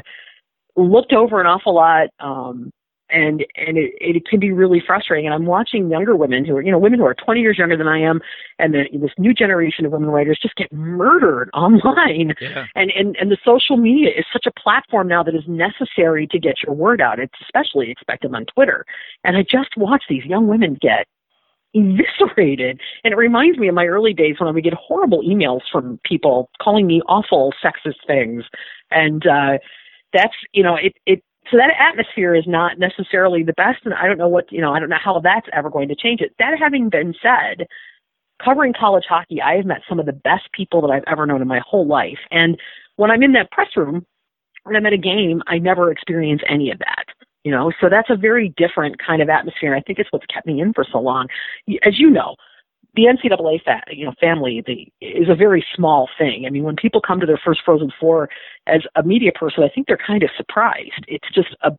looked 0.75 1.13
over 1.13 1.41
an 1.41 1.47
awful 1.47 1.75
lot. 1.75 2.09
Um, 2.19 2.71
and 3.13 3.45
and 3.55 3.77
it, 3.77 3.93
it 4.01 4.25
can 4.25 4.39
be 4.39 4.51
really 4.51 4.81
frustrating. 4.85 5.25
And 5.25 5.33
I'm 5.33 5.45
watching 5.45 5.89
younger 5.89 6.15
women 6.15 6.43
who 6.43 6.57
are, 6.57 6.61
you 6.61 6.71
know, 6.71 6.79
women 6.79 6.99
who 6.99 7.05
are 7.05 7.13
20 7.13 7.39
years 7.39 7.57
younger 7.57 7.77
than 7.77 7.87
I 7.87 7.99
am, 7.99 8.19
and 8.57 8.73
then 8.73 8.87
this 8.93 9.11
new 9.17 9.33
generation 9.33 9.85
of 9.85 9.91
women 9.91 10.09
writers 10.09 10.39
just 10.41 10.55
get 10.55 10.73
murdered 10.73 11.49
online. 11.53 12.33
Yeah. 12.41 12.65
And 12.75 12.91
and 12.91 13.15
and 13.17 13.31
the 13.31 13.37
social 13.45 13.77
media 13.77 14.09
is 14.09 14.25
such 14.33 14.47
a 14.47 14.59
platform 14.59 15.07
now 15.07 15.23
that 15.23 15.35
is 15.35 15.43
necessary 15.47 16.27
to 16.27 16.39
get 16.39 16.55
your 16.65 16.75
word 16.75 16.99
out. 16.99 17.19
It's 17.19 17.33
especially 17.41 17.91
expected 17.91 18.33
on 18.33 18.45
Twitter. 18.45 18.85
And 19.23 19.37
I 19.37 19.43
just 19.43 19.77
watch 19.77 20.03
these 20.09 20.25
young 20.25 20.47
women 20.47 20.77
get 20.81 21.07
eviscerated. 21.75 22.79
And 23.03 23.13
it 23.13 23.17
reminds 23.17 23.57
me 23.57 23.67
of 23.67 23.75
my 23.75 23.85
early 23.85 24.13
days 24.13 24.35
when 24.39 24.47
I 24.47 24.51
would 24.51 24.63
get 24.63 24.73
horrible 24.73 25.21
emails 25.23 25.61
from 25.71 25.99
people 26.03 26.49
calling 26.61 26.87
me 26.87 27.01
awful 27.07 27.53
sexist 27.63 28.05
things. 28.07 28.43
And 28.89 29.25
uh 29.27 29.57
that's 30.13 30.35
you 30.51 30.63
know, 30.63 30.75
it 30.75 30.93
it 31.05 31.23
so 31.51 31.57
that 31.57 31.71
atmosphere 31.79 32.35
is 32.35 32.45
not 32.47 32.79
necessarily 32.79 33.43
the 33.43 33.53
best 33.53 33.79
and 33.85 33.93
I 33.93 34.07
don't 34.07 34.17
know 34.17 34.27
what 34.27 34.51
you 34.51 34.61
know, 34.61 34.73
I 34.73 34.79
don't 34.79 34.89
know 34.89 34.97
how 35.03 35.19
that's 35.19 35.47
ever 35.53 35.69
going 35.69 35.87
to 35.89 35.95
change 35.95 36.21
it. 36.21 36.33
That 36.39 36.57
having 36.59 36.89
been 36.89 37.13
said, 37.21 37.67
covering 38.43 38.73
college 38.77 39.05
hockey, 39.07 39.41
I 39.41 39.55
have 39.55 39.65
met 39.65 39.81
some 39.87 39.99
of 39.99 40.05
the 40.05 40.13
best 40.13 40.51
people 40.53 40.81
that 40.81 40.91
I've 40.91 41.03
ever 41.07 41.25
known 41.25 41.41
in 41.41 41.47
my 41.47 41.61
whole 41.65 41.87
life. 41.87 42.19
And 42.31 42.57
when 42.95 43.11
I'm 43.11 43.23
in 43.23 43.33
that 43.33 43.51
press 43.51 43.69
room, 43.75 44.05
when 44.63 44.75
I'm 44.75 44.85
at 44.85 44.93
a 44.93 44.97
game, 44.97 45.41
I 45.47 45.57
never 45.57 45.91
experience 45.91 46.41
any 46.49 46.71
of 46.71 46.79
that. 46.79 47.05
You 47.43 47.51
know, 47.51 47.73
so 47.81 47.89
that's 47.89 48.09
a 48.09 48.15
very 48.15 48.53
different 48.55 48.95
kind 49.05 49.21
of 49.21 49.29
atmosphere. 49.29 49.73
and 49.73 49.79
I 49.79 49.83
think 49.85 49.99
it's 49.99 50.09
what's 50.11 50.25
kept 50.27 50.47
me 50.47 50.61
in 50.61 50.71
for 50.73 50.85
so 50.89 50.99
long. 50.99 51.27
As 51.85 51.99
you 51.99 52.09
know, 52.09 52.35
the 52.95 53.03
NCAA 53.03 53.63
fa- 53.63 53.83
you 53.91 54.05
know 54.05 54.13
family 54.19 54.63
the, 54.65 54.87
is 55.01 55.29
a 55.29 55.35
very 55.35 55.65
small 55.75 56.09
thing. 56.17 56.45
I 56.45 56.49
mean, 56.49 56.63
when 56.63 56.75
people 56.75 57.01
come 57.01 57.19
to 57.19 57.25
their 57.25 57.39
first 57.43 57.61
Frozen 57.65 57.91
Four 57.99 58.29
as 58.67 58.81
a 58.95 59.03
media 59.03 59.31
person, 59.33 59.63
I 59.63 59.69
think 59.69 59.87
they're 59.87 59.97
kind 59.97 60.23
of 60.23 60.29
surprised. 60.37 61.05
It's 61.07 61.27
just 61.33 61.55
a 61.61 61.71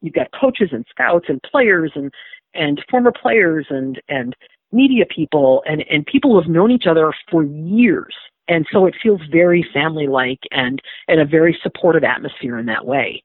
you've 0.00 0.14
got 0.14 0.28
coaches 0.38 0.70
and 0.72 0.84
scouts 0.90 1.26
and 1.28 1.42
players 1.42 1.92
and 1.94 2.12
and 2.54 2.82
former 2.90 3.12
players 3.12 3.66
and 3.70 4.00
and 4.08 4.34
media 4.72 5.04
people 5.06 5.62
and 5.66 5.84
and 5.90 6.06
people 6.06 6.32
who 6.32 6.40
have 6.40 6.50
known 6.50 6.70
each 6.70 6.86
other 6.86 7.12
for 7.30 7.44
years. 7.44 8.14
And 8.48 8.64
so 8.70 8.86
it 8.86 8.94
feels 9.02 9.20
very 9.30 9.66
family 9.74 10.06
like 10.06 10.40
and 10.52 10.80
and 11.08 11.20
a 11.20 11.26
very 11.26 11.58
supportive 11.62 12.04
atmosphere 12.04 12.58
in 12.58 12.66
that 12.66 12.86
way. 12.86 13.22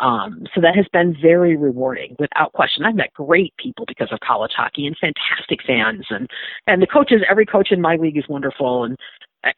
Um, 0.00 0.46
so 0.54 0.60
that 0.60 0.74
has 0.76 0.86
been 0.92 1.14
very 1.20 1.56
rewarding, 1.56 2.16
without 2.18 2.52
question. 2.52 2.84
I've 2.84 2.94
met 2.94 3.12
great 3.12 3.54
people 3.58 3.84
because 3.86 4.08
of 4.10 4.18
college 4.20 4.52
hockey 4.56 4.86
and 4.86 4.96
fantastic 4.98 5.60
fans, 5.66 6.06
and 6.10 6.28
and 6.66 6.80
the 6.80 6.86
coaches. 6.86 7.22
Every 7.28 7.46
coach 7.46 7.70
in 7.70 7.80
my 7.80 7.96
league 7.96 8.16
is 8.16 8.28
wonderful, 8.28 8.84
and 8.84 8.96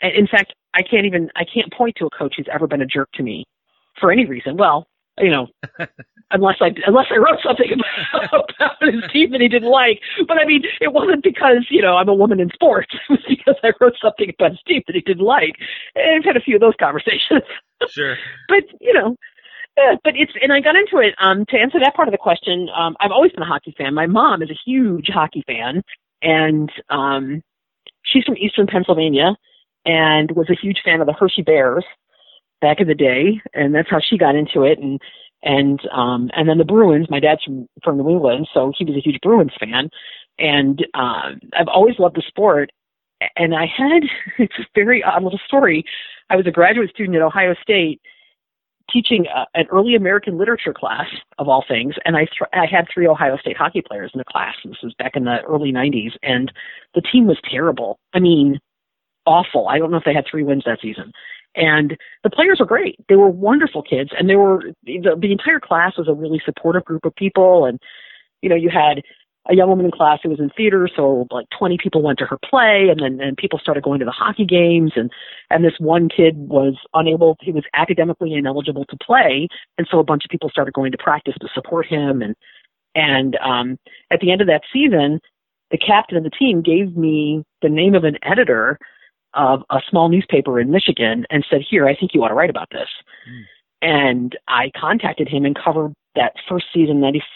in 0.00 0.26
fact, 0.26 0.54
I 0.74 0.82
can't 0.82 1.06
even 1.06 1.30
I 1.36 1.44
can't 1.44 1.72
point 1.72 1.96
to 1.96 2.06
a 2.06 2.10
coach 2.10 2.34
who's 2.36 2.48
ever 2.52 2.66
been 2.66 2.82
a 2.82 2.86
jerk 2.86 3.10
to 3.14 3.22
me 3.22 3.44
for 4.00 4.10
any 4.10 4.26
reason. 4.26 4.56
Well, 4.56 4.86
you 5.18 5.30
know, 5.30 5.48
unless 6.30 6.56
I 6.60 6.70
unless 6.86 7.06
I 7.10 7.16
wrote 7.16 7.38
something 7.42 7.70
about, 7.72 8.50
about 8.60 8.94
his 8.94 9.02
team 9.12 9.30
that 9.32 9.40
he 9.40 9.48
didn't 9.48 9.70
like. 9.70 10.00
But 10.26 10.38
I 10.38 10.44
mean, 10.44 10.62
it 10.80 10.92
wasn't 10.92 11.22
because 11.22 11.66
you 11.70 11.82
know 11.82 11.96
I'm 11.96 12.08
a 12.08 12.14
woman 12.14 12.40
in 12.40 12.50
sports. 12.50 12.94
It 13.08 13.10
was 13.10 13.20
because 13.28 13.56
I 13.62 13.72
wrote 13.80 13.94
something 14.00 14.32
about 14.38 14.52
his 14.52 14.60
team 14.66 14.82
that 14.86 14.94
he 14.94 15.02
didn't 15.02 15.24
like. 15.24 15.56
And 15.94 16.16
I've 16.16 16.24
had 16.24 16.36
a 16.36 16.40
few 16.40 16.56
of 16.56 16.60
those 16.60 16.74
conversations. 16.80 17.42
Sure. 17.88 18.16
but 18.48 18.62
you 18.80 18.92
know, 18.92 19.16
but 19.76 20.14
it's 20.16 20.32
and 20.40 20.52
I 20.52 20.60
got 20.60 20.76
into 20.76 20.98
it 20.98 21.14
um 21.18 21.44
to 21.46 21.58
answer 21.58 21.78
that 21.80 21.94
part 21.94 22.08
of 22.08 22.12
the 22.12 22.18
question. 22.18 22.68
Um 22.76 22.96
I've 23.00 23.10
always 23.10 23.32
been 23.32 23.42
a 23.42 23.46
hockey 23.46 23.74
fan. 23.76 23.94
My 23.94 24.06
mom 24.06 24.42
is 24.42 24.50
a 24.50 24.58
huge 24.64 25.08
hockey 25.08 25.42
fan 25.46 25.82
and 26.22 26.70
um 26.90 27.42
she's 28.02 28.24
from 28.24 28.36
Eastern 28.36 28.66
Pennsylvania 28.66 29.34
and 29.84 30.30
was 30.32 30.50
a 30.50 30.60
huge 30.60 30.80
fan 30.84 31.00
of 31.00 31.06
the 31.06 31.12
Hershey 31.12 31.42
Bears 31.42 31.84
back 32.60 32.80
in 32.80 32.88
the 32.88 32.94
day 32.94 33.40
and 33.54 33.74
that's 33.74 33.90
how 33.90 34.00
she 34.00 34.18
got 34.18 34.34
into 34.36 34.62
it 34.62 34.78
and 34.78 35.00
and 35.42 35.80
um 35.92 36.30
and 36.34 36.48
then 36.48 36.58
the 36.58 36.64
Bruins, 36.64 37.10
my 37.10 37.20
dad's 37.20 37.42
from 37.44 37.66
from 37.82 37.98
New 37.98 38.10
England, 38.10 38.48
so 38.52 38.72
he 38.76 38.84
was 38.84 38.96
a 38.96 39.00
huge 39.00 39.20
Bruins 39.22 39.52
fan 39.58 39.88
and 40.38 40.84
um 40.94 41.40
I've 41.58 41.68
always 41.68 41.98
loved 41.98 42.16
the 42.16 42.22
sport 42.26 42.70
and 43.36 43.54
I 43.54 43.66
had 43.66 44.02
it's 44.38 44.58
a 44.58 44.66
very 44.74 45.02
odd 45.02 45.22
little 45.22 45.40
story. 45.46 45.84
I 46.30 46.36
was 46.36 46.46
a 46.46 46.50
graduate 46.50 46.90
student 46.90 47.16
at 47.16 47.22
Ohio 47.22 47.54
State 47.62 48.00
teaching 48.90 49.26
an 49.54 49.66
early 49.70 49.94
American 49.94 50.38
literature 50.38 50.74
class 50.74 51.06
of 51.38 51.48
all 51.48 51.64
things, 51.66 51.94
and 52.04 52.16
I 52.16 52.20
th- 52.20 52.50
I 52.52 52.66
had 52.66 52.86
three 52.92 53.06
Ohio 53.06 53.36
State 53.36 53.56
hockey 53.56 53.82
players 53.82 54.10
in 54.14 54.18
the 54.18 54.24
class. 54.24 54.54
This 54.64 54.82
was 54.82 54.94
back 54.94 55.12
in 55.16 55.24
the 55.24 55.40
early 55.42 55.72
'90s, 55.72 56.12
and 56.22 56.52
the 56.94 57.02
team 57.02 57.26
was 57.26 57.38
terrible. 57.50 57.98
I 58.14 58.20
mean, 58.20 58.58
awful. 59.26 59.68
I 59.68 59.78
don't 59.78 59.90
know 59.90 59.98
if 59.98 60.04
they 60.04 60.14
had 60.14 60.26
three 60.30 60.44
wins 60.44 60.64
that 60.66 60.80
season. 60.80 61.12
And 61.54 61.98
the 62.22 62.30
players 62.30 62.60
were 62.60 62.66
great. 62.66 62.96
They 63.08 63.16
were 63.16 63.28
wonderful 63.28 63.82
kids, 63.82 64.10
and 64.18 64.28
they 64.28 64.36
were 64.36 64.62
the, 64.84 65.16
the 65.20 65.32
entire 65.32 65.60
class 65.60 65.98
was 65.98 66.08
a 66.08 66.14
really 66.14 66.40
supportive 66.44 66.84
group 66.84 67.04
of 67.04 67.14
people. 67.14 67.66
And 67.66 67.78
you 68.40 68.48
know, 68.48 68.56
you 68.56 68.70
had 68.70 69.02
a 69.48 69.56
young 69.56 69.68
woman 69.68 69.84
in 69.84 69.90
class 69.90 70.20
who 70.22 70.30
was 70.30 70.38
in 70.38 70.50
theater, 70.50 70.88
so 70.94 71.26
like 71.30 71.46
20 71.58 71.76
people 71.82 72.02
went 72.02 72.18
to 72.20 72.26
her 72.26 72.38
play, 72.48 72.88
and 72.90 73.00
then 73.00 73.20
and 73.20 73.36
people 73.36 73.58
started 73.58 73.82
going 73.82 73.98
to 73.98 74.04
the 74.04 74.12
hockey 74.12 74.44
games, 74.44 74.92
and 74.94 75.10
and 75.50 75.64
this 75.64 75.74
one 75.78 76.08
kid 76.08 76.36
was 76.36 76.74
unable, 76.94 77.36
he 77.40 77.50
was 77.50 77.64
academically 77.74 78.34
ineligible 78.34 78.84
to 78.84 78.96
play, 79.04 79.48
and 79.78 79.88
so 79.90 79.98
a 79.98 80.04
bunch 80.04 80.24
of 80.24 80.30
people 80.30 80.48
started 80.48 80.72
going 80.74 80.92
to 80.92 80.98
practice 80.98 81.34
to 81.40 81.48
support 81.54 81.86
him, 81.86 82.22
and 82.22 82.36
and 82.94 83.36
um, 83.44 83.78
at 84.10 84.20
the 84.20 84.30
end 84.30 84.40
of 84.40 84.46
that 84.46 84.62
season, 84.72 85.20
the 85.70 85.78
captain 85.78 86.16
of 86.16 86.24
the 86.24 86.30
team 86.30 86.62
gave 86.62 86.96
me 86.96 87.42
the 87.62 87.68
name 87.68 87.94
of 87.94 88.04
an 88.04 88.18
editor 88.22 88.78
of 89.34 89.62
a 89.70 89.80
small 89.88 90.08
newspaper 90.08 90.60
in 90.60 90.70
Michigan 90.70 91.26
and 91.30 91.44
said, 91.50 91.62
"Here, 91.68 91.88
I 91.88 91.96
think 91.96 92.14
you 92.14 92.22
ought 92.22 92.28
to 92.28 92.34
write 92.34 92.50
about 92.50 92.68
this." 92.70 92.88
Mm. 93.28 93.42
And 93.82 94.38
I 94.46 94.70
contacted 94.78 95.28
him 95.28 95.44
and 95.44 95.58
covered 95.58 95.94
that 96.14 96.34
first 96.48 96.66
season, 96.72 97.00
94, 97.00 97.26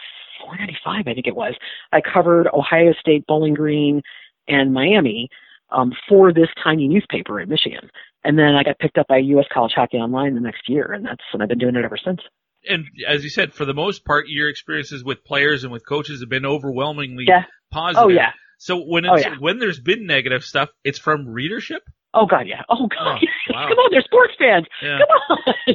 95, 0.55 1.07
I 1.07 1.15
think 1.15 1.27
it 1.27 1.35
was. 1.37 1.55
I 1.93 2.01
covered 2.01 2.49
Ohio 2.53 2.93
State, 3.01 3.27
Bowling 3.27 3.55
Green, 3.55 4.03
and 4.49 4.73
Miami 4.73 5.29
um, 5.71 5.93
for 6.09 6.33
this 6.33 6.49
tiny 6.63 6.87
newspaper 6.89 7.41
in 7.41 7.49
Michigan. 7.49 7.91
And 8.25 8.39
then 8.39 8.55
I 8.55 8.63
got 8.63 8.79
picked 8.79 8.99
up 8.99 9.09
by 9.09 9.19
U.S. 9.19 9.47
College 9.53 9.73
Hockey 9.75 9.99
Online 9.99 10.35
the 10.35 10.41
next 10.41 10.69
year, 10.69 10.93
and 10.93 11.05
that's 11.05 11.23
and 11.33 11.43
I've 11.43 11.49
been 11.49 11.59
doing 11.59 11.77
it 11.77 11.85
ever 11.85 11.99
since. 12.03 12.21
And 12.69 12.85
as 13.07 13.23
you 13.23 13.31
said, 13.31 13.53
for 13.53 13.65
the 13.65 13.75
most 13.75 14.05
part, 14.05 14.27
your 14.29 14.49
experiences 14.49 15.05
with 15.05 15.25
players 15.25 15.63
and 15.63 15.73
with 15.73 15.87
coaches 15.87 16.21
have 16.21 16.29
been 16.29 16.45
overwhelmingly 16.47 17.25
yeah. 17.29 17.45
positive. 17.71 18.05
Oh 18.05 18.09
yeah. 18.09 18.31
So 18.59 18.79
when 18.83 19.07
Oh, 19.07 19.17
yeah. 19.17 19.37
when 19.39 19.59
there's 19.59 19.79
been 19.79 20.07
negative 20.07 20.43
stuff, 20.43 20.71
it's 20.83 20.99
from 20.99 21.29
readership. 21.29 21.83
Oh 22.15 22.27
god, 22.27 22.47
yeah. 22.49 22.63
Oh 22.69 22.89
god. 22.89 23.21
Oh, 23.23 23.53
wow. 23.53 23.69
Come 23.69 23.79
on, 23.79 23.91
they're 23.93 24.03
sports 24.03 24.33
fans. 24.39 24.67
Yeah. 24.83 24.99
Come 24.99 25.39
on. 25.47 25.75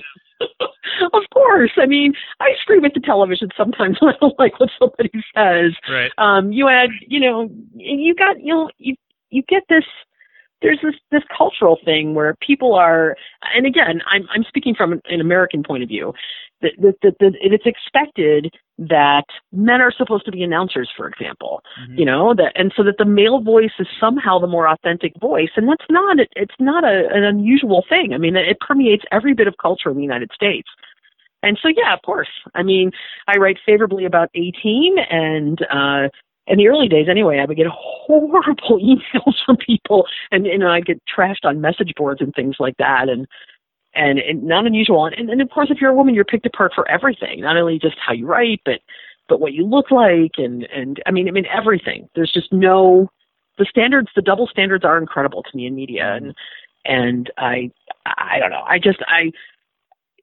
of 1.13 1.23
course. 1.33 1.71
I 1.77 1.85
mean, 1.85 2.13
I 2.39 2.51
scream 2.61 2.85
at 2.85 2.93
the 2.93 2.99
television 2.99 3.49
sometimes 3.57 3.97
when 4.01 4.13
I 4.13 4.17
don't 4.19 4.39
like 4.39 4.59
what 4.59 4.69
somebody 4.79 5.11
says. 5.35 5.73
Right. 5.89 6.11
Um, 6.17 6.51
you 6.51 6.69
add, 6.69 6.89
you 7.07 7.19
know, 7.19 7.49
you 7.75 8.15
got, 8.15 8.39
you 8.39 8.53
know, 8.53 8.69
you 8.77 8.95
you 9.29 9.43
get 9.47 9.63
this. 9.69 9.85
There's 10.61 10.79
this 10.83 10.95
this 11.11 11.23
cultural 11.35 11.77
thing 11.83 12.13
where 12.13 12.35
people 12.45 12.73
are, 12.75 13.15
and 13.55 13.65
again, 13.65 14.01
I'm 14.11 14.27
I'm 14.33 14.43
speaking 14.47 14.75
from 14.75 14.93
an, 14.93 15.01
an 15.05 15.21
American 15.21 15.63
point 15.63 15.83
of 15.83 15.89
view. 15.89 16.13
That, 16.61 16.73
that, 16.77 16.93
that, 17.01 17.15
that 17.21 17.33
it's 17.41 17.65
expected 17.65 18.53
that 18.77 19.23
men 19.51 19.81
are 19.81 19.91
supposed 19.91 20.25
to 20.25 20.31
be 20.31 20.43
announcers, 20.43 20.91
for 20.95 21.07
example 21.07 21.63
Mhm. 21.89 21.97
you 21.97 22.05
know 22.05 22.35
that 22.35 22.51
and 22.55 22.71
so 22.77 22.83
that 22.83 22.97
the 22.99 23.05
male 23.05 23.39
voice 23.41 23.71
is 23.79 23.87
somehow 23.99 24.37
the 24.37 24.45
more 24.45 24.67
authentic 24.67 25.13
voice 25.19 25.49
and 25.55 25.67
that's 25.67 25.85
not 25.89 26.17
it's 26.35 26.53
not 26.59 26.83
a, 26.83 27.07
an 27.11 27.23
unusual 27.23 27.83
thing 27.89 28.13
i 28.13 28.17
mean 28.19 28.35
it 28.35 28.59
permeates 28.59 29.03
every 29.11 29.33
bit 29.33 29.47
of 29.47 29.55
culture 29.57 29.89
in 29.89 29.95
the 29.97 30.03
united 30.03 30.31
states 30.33 30.69
and 31.41 31.57
so 31.63 31.67
yeah 31.75 31.93
of 31.95 32.01
course 32.03 32.29
i 32.53 32.61
mean 32.61 32.91
i 33.27 33.37
write 33.37 33.57
favorably 33.65 34.05
about 34.05 34.29
a 34.35 34.51
team 34.51 34.95
and 35.09 35.63
uh 35.71 36.07
in 36.47 36.57
the 36.57 36.67
early 36.67 36.87
days 36.87 37.07
anyway 37.09 37.39
i 37.39 37.45
would 37.45 37.57
get 37.57 37.67
horrible 37.71 38.79
emails 38.79 39.35
from 39.45 39.57
people 39.57 40.05
and 40.31 40.45
you 40.45 40.57
know 40.57 40.69
i'd 40.69 40.85
get 40.85 41.01
trashed 41.05 41.45
on 41.45 41.61
message 41.61 41.93
boards 41.95 42.21
and 42.21 42.33
things 42.33 42.55
like 42.59 42.75
that 42.77 43.09
and 43.09 43.27
and, 43.93 44.19
and 44.19 44.43
not 44.43 44.65
unusual 44.65 45.05
and, 45.05 45.29
and 45.29 45.41
of 45.41 45.49
course 45.49 45.69
if 45.69 45.81
you're 45.81 45.91
a 45.91 45.95
woman 45.95 46.15
you're 46.15 46.23
picked 46.23 46.45
apart 46.45 46.71
for 46.73 46.87
everything 46.89 47.41
not 47.41 47.57
only 47.57 47.77
just 47.77 47.97
how 48.05 48.13
you 48.13 48.25
write 48.25 48.61
but 48.63 48.79
but 49.31 49.39
what 49.39 49.53
you 49.53 49.65
look 49.65 49.89
like 49.91 50.33
and 50.37 50.63
and 50.75 51.01
I 51.05 51.11
mean 51.11 51.29
I 51.29 51.31
mean 51.31 51.45
everything. 51.45 52.09
There's 52.15 52.33
just 52.33 52.51
no 52.51 53.09
the 53.57 53.65
standards 53.65 54.09
the 54.13 54.21
double 54.21 54.45
standards 54.45 54.83
are 54.83 54.97
incredible 54.97 55.41
to 55.41 55.49
me 55.55 55.65
in 55.65 55.73
media 55.73 56.15
and 56.15 56.35
and 56.83 57.31
I 57.37 57.71
I 58.05 58.39
don't 58.39 58.49
know. 58.49 58.65
I 58.67 58.77
just 58.77 58.99
I 59.07 59.31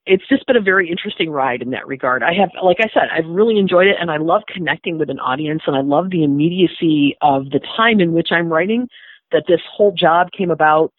it's 0.09 0.27
just 0.29 0.47
been 0.47 0.57
a 0.57 0.61
very 0.61 0.91
interesting 0.91 1.31
ride 1.31 1.63
in 1.63 1.71
that 1.71 1.87
regard. 1.87 2.23
I 2.23 2.33
have 2.35 2.51
like 2.63 2.79
I 2.81 2.89
said, 2.93 3.09
I've 3.13 3.27
really 3.27 3.59
enjoyed 3.59 3.87
it 3.87 3.97
and 4.01 4.11
I 4.11 4.17
love 4.17 4.43
connecting 4.53 4.99
with 4.99 5.11
an 5.11 5.19
audience 5.21 5.63
and 5.67 5.77
I 5.77 5.81
love 5.83 6.11
the 6.11 6.25
immediacy 6.25 7.17
of 7.21 7.51
the 7.51 7.61
time 7.77 8.01
in 8.01 8.13
which 8.13 8.29
I'm 8.33 8.49
writing 8.49 8.89
that 9.33 9.45
this 9.47 9.61
whole 9.71 9.93
job 9.93 10.29
came 10.37 10.51
about, 10.51 10.93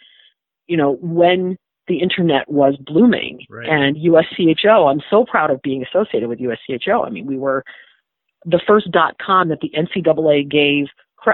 you 0.68 0.78
know, 0.78 0.98
when 1.02 1.58
the 1.88 2.00
internet 2.00 2.50
was 2.50 2.78
blooming 2.78 3.40
Right. 3.50 3.68
and 3.68 3.98
USCHO. 3.98 4.92
I'm 4.92 5.02
so 5.10 5.26
proud 5.26 5.50
of 5.50 5.60
being 5.64 5.84
associated 5.84 6.30
with 6.30 6.40
USCHO. 6.40 7.06
I 7.06 7.10
mean, 7.10 7.26
we 7.26 7.38
were 7.38 7.64
the 8.46 8.62
first 8.68 8.92
dot 8.92 9.16
com 9.20 9.50
that 9.50 9.60
the 9.62 9.72
NCAA 9.76 10.48
gave 10.48 10.86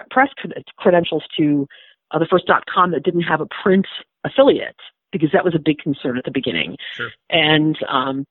press 0.09 0.29
cred- 0.41 0.63
credentials 0.77 1.23
to, 1.37 1.67
uh, 2.11 2.19
the 2.19 2.25
first 2.25 2.47
dot 2.47 2.65
com 2.73 2.91
that 2.91 3.03
didn't 3.03 3.21
have 3.23 3.41
a 3.41 3.47
print 3.61 3.85
affiliate 4.23 4.77
because 5.15 5.31
that 5.31 5.45
was 5.45 5.55
a 5.55 5.59
big 5.59 5.77
concern 5.79 6.17
at 6.17 6.25
the 6.25 6.31
beginning. 6.31 6.75
Sure. 6.95 7.09
And 7.29 7.77
um, 7.87 8.25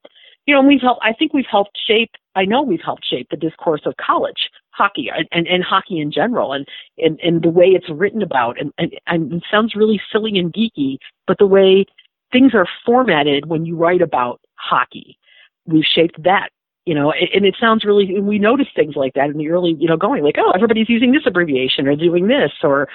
you 0.47 0.55
know, 0.55 0.63
we've 0.63 0.81
helped, 0.81 1.01
I 1.03 1.13
think 1.13 1.33
we've 1.33 1.47
helped 1.51 1.79
shape, 1.87 2.11
I 2.35 2.45
know 2.45 2.63
we've 2.63 2.83
helped 2.85 3.07
shape 3.09 3.29
the 3.31 3.37
discourse 3.37 3.83
of 3.87 3.95
college 3.97 4.51
hockey 4.71 5.09
and, 5.15 5.27
and, 5.33 5.47
and 5.47 5.65
hockey 5.65 6.01
in 6.01 6.13
general 6.13 6.53
and, 6.53 6.67
and, 6.99 7.19
and 7.21 7.43
the 7.43 7.49
way 7.49 7.67
it's 7.67 7.89
written 7.89 8.23
about. 8.23 8.61
And, 8.61 8.73
and, 8.77 8.93
and 9.07 9.33
it 9.33 9.43
sounds 9.51 9.75
really 9.75 10.01
silly 10.13 10.39
and 10.39 10.53
geeky, 10.53 10.99
but 11.27 11.39
the 11.39 11.47
way 11.47 11.87
things 12.33 12.53
are 12.55 12.67
formatted 12.85 13.47
when 13.47 13.65
you 13.65 13.77
write 13.77 14.03
about 14.03 14.41
hockey, 14.57 15.19
we've 15.67 15.85
shaped 15.85 16.23
that 16.25 16.51
you 16.87 16.95
know, 16.95 17.13
and 17.13 17.45
it 17.47 17.57
sounds 17.59 17.85
really, 17.85 18.21
we 18.21 18.39
notice 18.39 18.67
things 18.77 18.95
like 18.95 19.15
that 19.15 19.31
in 19.31 19.39
the 19.39 19.49
early, 19.49 19.75
you 19.79 19.89
know, 19.89 19.97
going 19.97 20.23
like, 20.23 20.37
oh, 20.39 20.53
everybody's 20.55 20.89
using 20.89 21.13
this 21.13 21.23
abbreviation 21.27 21.87
or 21.87 21.97
doing 21.97 22.29
this, 22.29 22.53
or, 22.63 22.89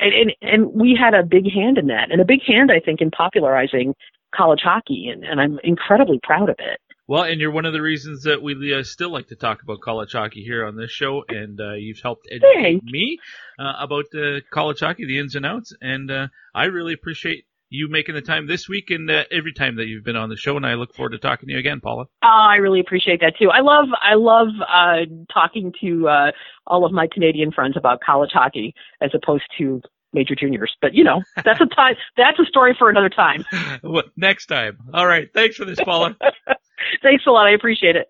and, 0.00 0.12
and, 0.14 0.32
and 0.40 0.72
we 0.72 0.98
had 0.98 1.14
a 1.14 1.22
big 1.22 1.44
hand 1.52 1.76
in 1.76 1.88
that, 1.88 2.10
and 2.10 2.20
a 2.20 2.24
big 2.24 2.40
hand, 2.46 2.70
I 2.72 2.80
think, 2.80 3.00
in 3.00 3.10
popularizing 3.10 3.94
college 4.34 4.60
hockey, 4.62 5.08
and, 5.12 5.22
and 5.24 5.40
I'm 5.40 5.58
incredibly 5.62 6.18
proud 6.22 6.48
of 6.48 6.56
it. 6.58 6.80
Well, 7.08 7.22
and 7.22 7.40
you're 7.40 7.52
one 7.52 7.66
of 7.66 7.72
the 7.72 7.82
reasons 7.82 8.24
that 8.24 8.42
we 8.42 8.74
uh, 8.74 8.82
still 8.82 9.10
like 9.10 9.28
to 9.28 9.36
talk 9.36 9.62
about 9.62 9.80
college 9.80 10.12
hockey 10.12 10.42
here 10.42 10.66
on 10.66 10.76
this 10.76 10.90
show, 10.90 11.22
and 11.28 11.60
uh, 11.60 11.74
you've 11.74 12.00
helped 12.00 12.26
educate 12.30 12.82
me 12.82 13.18
uh, 13.60 13.74
about 13.78 14.06
uh, 14.14 14.40
college 14.50 14.80
hockey, 14.80 15.06
the 15.06 15.18
ins 15.18 15.36
and 15.36 15.46
outs, 15.46 15.72
and 15.80 16.10
uh, 16.10 16.26
I 16.52 16.64
really 16.64 16.94
appreciate 16.94 17.44
you 17.68 17.88
making 17.88 18.14
the 18.14 18.22
time 18.22 18.46
this 18.46 18.68
week 18.68 18.90
and 18.90 19.10
uh, 19.10 19.24
every 19.30 19.52
time 19.52 19.76
that 19.76 19.86
you've 19.86 20.04
been 20.04 20.16
on 20.16 20.28
the 20.28 20.36
show. 20.36 20.56
And 20.56 20.66
I 20.66 20.74
look 20.74 20.94
forward 20.94 21.10
to 21.10 21.18
talking 21.18 21.48
to 21.48 21.52
you 21.52 21.58
again, 21.58 21.80
Paula. 21.80 22.06
Oh, 22.22 22.26
I 22.26 22.56
really 22.56 22.80
appreciate 22.80 23.20
that 23.20 23.34
too. 23.38 23.50
I 23.50 23.60
love 23.60 23.88
I 24.02 24.14
love 24.14 24.48
uh, 24.68 25.06
talking 25.32 25.72
to 25.80 26.08
uh, 26.08 26.30
all 26.66 26.84
of 26.84 26.92
my 26.92 27.08
Canadian 27.12 27.52
friends 27.52 27.76
about 27.76 28.00
college 28.00 28.30
hockey 28.32 28.74
as 29.00 29.10
opposed 29.14 29.44
to 29.58 29.80
major 30.12 30.34
juniors. 30.34 30.74
But 30.80 30.94
you 30.94 31.04
know, 31.04 31.22
that's 31.44 31.60
a 31.60 31.66
time. 31.66 31.96
That's 32.16 32.38
a 32.38 32.44
story 32.44 32.74
for 32.78 32.88
another 32.88 33.10
time. 33.10 33.44
well, 33.82 34.04
next 34.16 34.46
time. 34.46 34.78
All 34.92 35.06
right. 35.06 35.28
Thanks 35.32 35.56
for 35.56 35.64
this, 35.64 35.78
Paula. 35.80 36.16
Thanks 37.02 37.24
a 37.26 37.30
lot. 37.30 37.46
I 37.46 37.50
appreciate 37.50 37.96
it. 37.96 38.08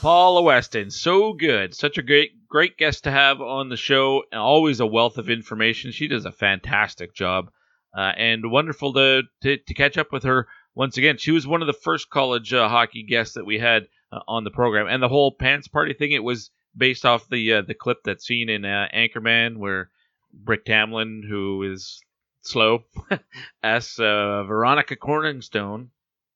Paula 0.00 0.42
Weston, 0.42 0.90
so 0.90 1.34
good. 1.34 1.74
Such 1.74 1.98
a 1.98 2.02
great, 2.02 2.32
great 2.50 2.76
guest 2.76 3.04
to 3.04 3.10
have 3.10 3.40
on 3.40 3.68
the 3.68 3.76
show. 3.76 4.24
Always 4.32 4.80
a 4.80 4.86
wealth 4.86 5.18
of 5.18 5.30
information. 5.30 5.92
She 5.92 6.08
does 6.08 6.26
a 6.26 6.32
fantastic 6.32 7.14
job, 7.14 7.50
uh, 7.96 8.12
and 8.16 8.50
wonderful 8.50 8.92
to, 8.94 9.22
to, 9.42 9.56
to 9.56 9.74
catch 9.74 9.96
up 9.96 10.12
with 10.12 10.24
her 10.24 10.48
once 10.74 10.98
again. 10.98 11.16
She 11.16 11.30
was 11.30 11.46
one 11.46 11.62
of 11.62 11.68
the 11.68 11.72
first 11.72 12.10
college 12.10 12.52
uh, 12.52 12.68
hockey 12.68 13.04
guests 13.04 13.34
that 13.34 13.46
we 13.46 13.58
had 13.58 13.86
uh, 14.12 14.20
on 14.26 14.44
the 14.44 14.50
program, 14.50 14.88
and 14.88 15.02
the 15.02 15.08
whole 15.08 15.32
pants 15.32 15.68
party 15.68 15.94
thing. 15.94 16.12
It 16.12 16.24
was 16.24 16.50
based 16.76 17.06
off 17.06 17.28
the 17.28 17.52
uh, 17.54 17.62
the 17.62 17.74
clip 17.74 17.98
that's 18.04 18.26
seen 18.26 18.48
in 18.48 18.64
uh, 18.64 18.88
Anchorman, 18.92 19.56
where 19.56 19.90
Brick 20.32 20.64
Tamland, 20.64 21.28
who 21.28 21.62
is 21.62 22.02
slow, 22.42 22.84
asks 23.62 23.98
uh, 24.00 24.42
Veronica 24.42 24.96
Corningstone, 24.96 25.88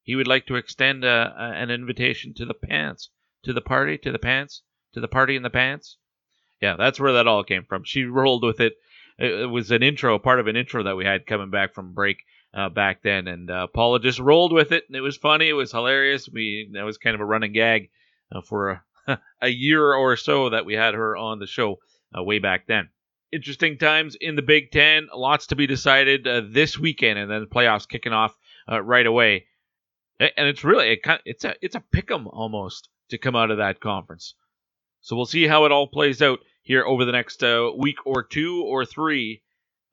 he 0.02 0.14
would 0.14 0.28
like 0.28 0.46
to 0.46 0.56
extend 0.56 1.04
an 1.04 1.70
invitation 1.70 2.34
to 2.34 2.44
the 2.44 2.54
pants 2.54 3.10
to 3.44 3.52
the 3.52 3.60
party, 3.60 3.98
to 3.98 4.10
the 4.10 4.18
pants, 4.18 4.62
to 4.92 5.00
the 5.00 5.08
party 5.08 5.36
in 5.36 5.42
the 5.42 5.50
pants. 5.50 5.98
Yeah, 6.60 6.76
that's 6.76 7.00
where 7.00 7.14
that 7.14 7.26
all 7.26 7.44
came 7.44 7.64
from. 7.64 7.84
She 7.84 8.04
rolled 8.04 8.44
with 8.44 8.60
it. 8.60 8.74
It 9.18 9.48
was 9.48 9.70
an 9.70 9.82
intro, 9.82 10.18
part 10.18 10.40
of 10.40 10.46
an 10.46 10.56
intro 10.56 10.82
that 10.84 10.96
we 10.96 11.04
had 11.04 11.26
coming 11.26 11.50
back 11.50 11.74
from 11.74 11.94
break 11.94 12.24
uh, 12.52 12.68
back 12.68 13.02
then, 13.02 13.28
and 13.28 13.50
uh, 13.50 13.66
Paula 13.68 14.00
just 14.00 14.18
rolled 14.18 14.52
with 14.52 14.72
it, 14.72 14.84
and 14.88 14.96
it 14.96 15.00
was 15.00 15.16
funny. 15.16 15.48
It 15.48 15.54
was 15.54 15.72
hilarious. 15.72 16.28
We 16.28 16.70
that 16.72 16.84
was 16.84 16.98
kind 16.98 17.14
of 17.14 17.20
a 17.20 17.24
running 17.24 17.52
gag 17.52 17.90
uh, 18.32 18.40
for 18.40 18.82
a, 19.06 19.18
a 19.42 19.48
year 19.48 19.92
or 19.92 20.16
so 20.16 20.50
that 20.50 20.64
we 20.64 20.74
had 20.74 20.94
her 20.94 21.16
on 21.16 21.38
the 21.38 21.46
show 21.46 21.78
uh, 22.16 22.22
way 22.22 22.38
back 22.38 22.66
then. 22.66 22.88
Interesting 23.32 23.78
times 23.78 24.16
in 24.20 24.36
the 24.36 24.42
Big 24.42 24.70
Ten. 24.70 25.08
Lots 25.12 25.48
to 25.48 25.56
be 25.56 25.66
decided 25.66 26.26
uh, 26.26 26.42
this 26.48 26.78
weekend, 26.78 27.18
and 27.18 27.30
then 27.30 27.40
the 27.40 27.46
playoffs 27.46 27.88
kicking 27.88 28.12
off 28.12 28.36
uh, 28.70 28.80
right 28.80 29.06
away. 29.06 29.46
And 30.20 30.46
it's 30.48 30.62
really 30.62 30.92
it 30.92 31.00
it's 31.24 31.44
a 31.44 31.54
it's 31.60 31.74
a 31.74 31.82
pick'em 31.92 32.26
almost 32.26 32.88
to 33.10 33.18
come 33.18 33.34
out 33.34 33.50
of 33.50 33.58
that 33.58 33.80
conference. 33.80 34.34
So 35.04 35.16
we'll 35.16 35.26
see 35.26 35.46
how 35.46 35.66
it 35.66 35.72
all 35.72 35.86
plays 35.86 36.22
out 36.22 36.38
here 36.62 36.82
over 36.82 37.04
the 37.04 37.12
next 37.12 37.44
uh, 37.44 37.70
week 37.76 38.06
or 38.06 38.22
two 38.22 38.62
or 38.62 38.86
three, 38.86 39.42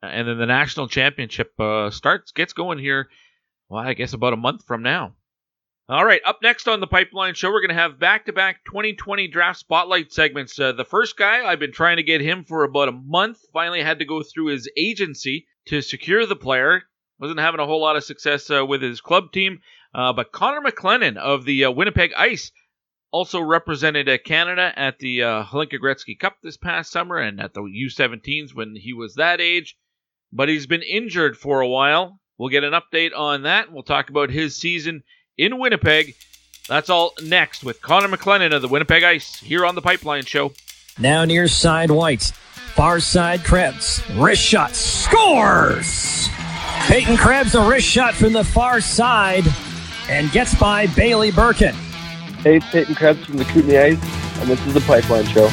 uh, 0.02 0.06
and 0.06 0.26
then 0.26 0.38
the 0.38 0.46
national 0.46 0.88
championship 0.88 1.52
uh, 1.60 1.90
starts 1.90 2.32
gets 2.32 2.54
going 2.54 2.78
here. 2.78 3.10
Well, 3.68 3.86
I 3.86 3.92
guess 3.92 4.14
about 4.14 4.32
a 4.32 4.38
month 4.38 4.64
from 4.64 4.82
now. 4.82 5.14
All 5.86 6.02
right, 6.02 6.22
up 6.24 6.38
next 6.42 6.66
on 6.66 6.80
the 6.80 6.86
Pipeline 6.86 7.34
Show, 7.34 7.50
we're 7.50 7.60
going 7.60 7.76
to 7.76 7.82
have 7.82 7.98
back-to-back 7.98 8.64
2020 8.64 9.28
draft 9.28 9.58
spotlight 9.58 10.14
segments. 10.14 10.58
Uh, 10.58 10.72
the 10.72 10.84
first 10.84 11.18
guy, 11.18 11.44
I've 11.44 11.60
been 11.60 11.72
trying 11.72 11.98
to 11.98 12.02
get 12.02 12.22
him 12.22 12.44
for 12.44 12.64
about 12.64 12.88
a 12.88 12.92
month. 12.92 13.36
Finally, 13.52 13.82
had 13.82 13.98
to 13.98 14.06
go 14.06 14.22
through 14.22 14.46
his 14.46 14.66
agency 14.78 15.46
to 15.66 15.82
secure 15.82 16.24
the 16.24 16.36
player. 16.36 16.84
Wasn't 17.18 17.38
having 17.38 17.60
a 17.60 17.66
whole 17.66 17.82
lot 17.82 17.96
of 17.96 18.04
success 18.04 18.50
uh, 18.50 18.64
with 18.64 18.80
his 18.80 19.02
club 19.02 19.30
team, 19.30 19.60
but 19.92 20.32
Connor 20.32 20.62
McLennan 20.62 21.18
of 21.18 21.44
the 21.44 21.66
Winnipeg 21.66 22.14
Ice 22.16 22.50
also 23.12 23.40
represented 23.40 24.08
uh, 24.08 24.18
Canada 24.18 24.72
at 24.74 24.98
the 24.98 25.22
uh, 25.22 25.44
Hlinka 25.44 25.78
Gretzky 25.78 26.18
Cup 26.18 26.38
this 26.42 26.56
past 26.56 26.90
summer 26.90 27.18
and 27.18 27.40
at 27.40 27.54
the 27.54 27.60
U17s 27.60 28.54
when 28.54 28.74
he 28.74 28.92
was 28.92 29.14
that 29.14 29.40
age. 29.40 29.76
But 30.32 30.48
he's 30.48 30.66
been 30.66 30.82
injured 30.82 31.36
for 31.36 31.60
a 31.60 31.68
while. 31.68 32.18
We'll 32.38 32.48
get 32.48 32.64
an 32.64 32.72
update 32.72 33.16
on 33.16 33.42
that. 33.42 33.70
We'll 33.70 33.82
talk 33.82 34.08
about 34.08 34.30
his 34.30 34.56
season 34.56 35.04
in 35.36 35.58
Winnipeg. 35.58 36.14
That's 36.68 36.88
all 36.90 37.12
next 37.22 37.62
with 37.62 37.82
Connor 37.82 38.08
McLennan 38.08 38.54
of 38.54 38.62
the 38.62 38.68
Winnipeg 38.68 39.02
Ice 39.02 39.36
here 39.36 39.66
on 39.66 39.74
the 39.74 39.82
Pipeline 39.82 40.24
Show. 40.24 40.52
Now 40.98 41.24
near 41.24 41.48
side 41.48 41.90
white, 41.90 42.22
far 42.74 42.98
side 43.00 43.44
Krebs, 43.44 44.02
wrist 44.14 44.42
shot, 44.42 44.74
scores! 44.74 46.28
Peyton 46.86 47.16
Krebs, 47.16 47.54
a 47.54 47.68
wrist 47.68 47.86
shot 47.86 48.14
from 48.14 48.32
the 48.32 48.44
far 48.44 48.80
side, 48.80 49.44
and 50.08 50.30
gets 50.32 50.54
by 50.54 50.86
Bailey 50.88 51.30
Birkin. 51.30 51.74
Hey, 52.42 52.56
it's 52.56 52.68
Peyton 52.70 52.96
Krebs 52.96 53.24
from 53.24 53.36
the 53.36 53.44
Kootenay 53.44 53.92
Ice, 53.92 54.38
and 54.40 54.50
this 54.50 54.66
is 54.66 54.74
the 54.74 54.80
Pipeline 54.80 55.24
Show. 55.26 55.48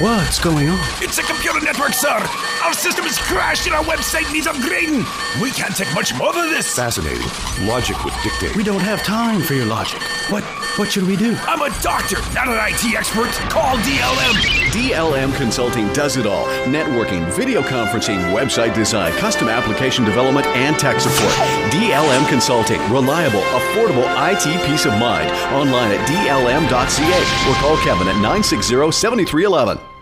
What's 0.00 0.40
going 0.40 0.70
on? 0.70 0.78
It's 1.00 1.18
a 1.18 1.22
computer 1.22 1.60
network, 1.60 1.92
sir. 1.92 2.43
Our 2.64 2.72
system 2.72 3.04
has 3.04 3.18
crashed 3.18 3.66
and 3.66 3.74
our 3.74 3.84
website 3.84 4.32
needs 4.32 4.46
upgrading. 4.46 5.04
We 5.42 5.50
can't 5.50 5.76
take 5.76 5.92
much 5.92 6.14
more 6.14 6.32
than 6.32 6.48
this. 6.48 6.74
Fascinating. 6.74 7.20
Logic 7.68 7.92
would 8.02 8.14
dictate. 8.22 8.56
We 8.56 8.64
don't 8.64 8.80
have 8.80 9.02
time 9.02 9.42
for 9.42 9.52
your 9.52 9.66
logic. 9.66 10.00
What 10.30 10.42
what 10.80 10.90
should 10.90 11.04
we 11.06 11.14
do? 11.14 11.36
I'm 11.44 11.60
a 11.60 11.68
doctor, 11.82 12.16
not 12.32 12.48
an 12.48 12.56
IT 12.56 12.96
expert. 12.96 13.28
Call 13.52 13.76
DLM. 13.84 14.72
DLM 14.72 15.36
Consulting 15.36 15.92
does 15.92 16.16
it 16.16 16.24
all. 16.24 16.46
Networking, 16.64 17.30
video 17.36 17.60
conferencing, 17.60 18.18
website 18.32 18.74
design, 18.74 19.12
custom 19.20 19.48
application 19.48 20.06
development, 20.06 20.46
and 20.56 20.78
tech 20.78 20.98
support. 21.00 21.34
DLM 21.68 22.26
Consulting. 22.30 22.80
Reliable, 22.90 23.42
affordable 23.60 24.08
IT 24.32 24.66
peace 24.66 24.86
of 24.86 24.96
mind. 24.96 25.30
Online 25.52 25.92
at 25.92 26.08
dlm.ca 26.08 27.20
or 27.44 27.54
call 27.60 27.76
Kevin 27.84 28.08
at 28.08 28.16
960 28.24 28.90
7311. 28.90 29.93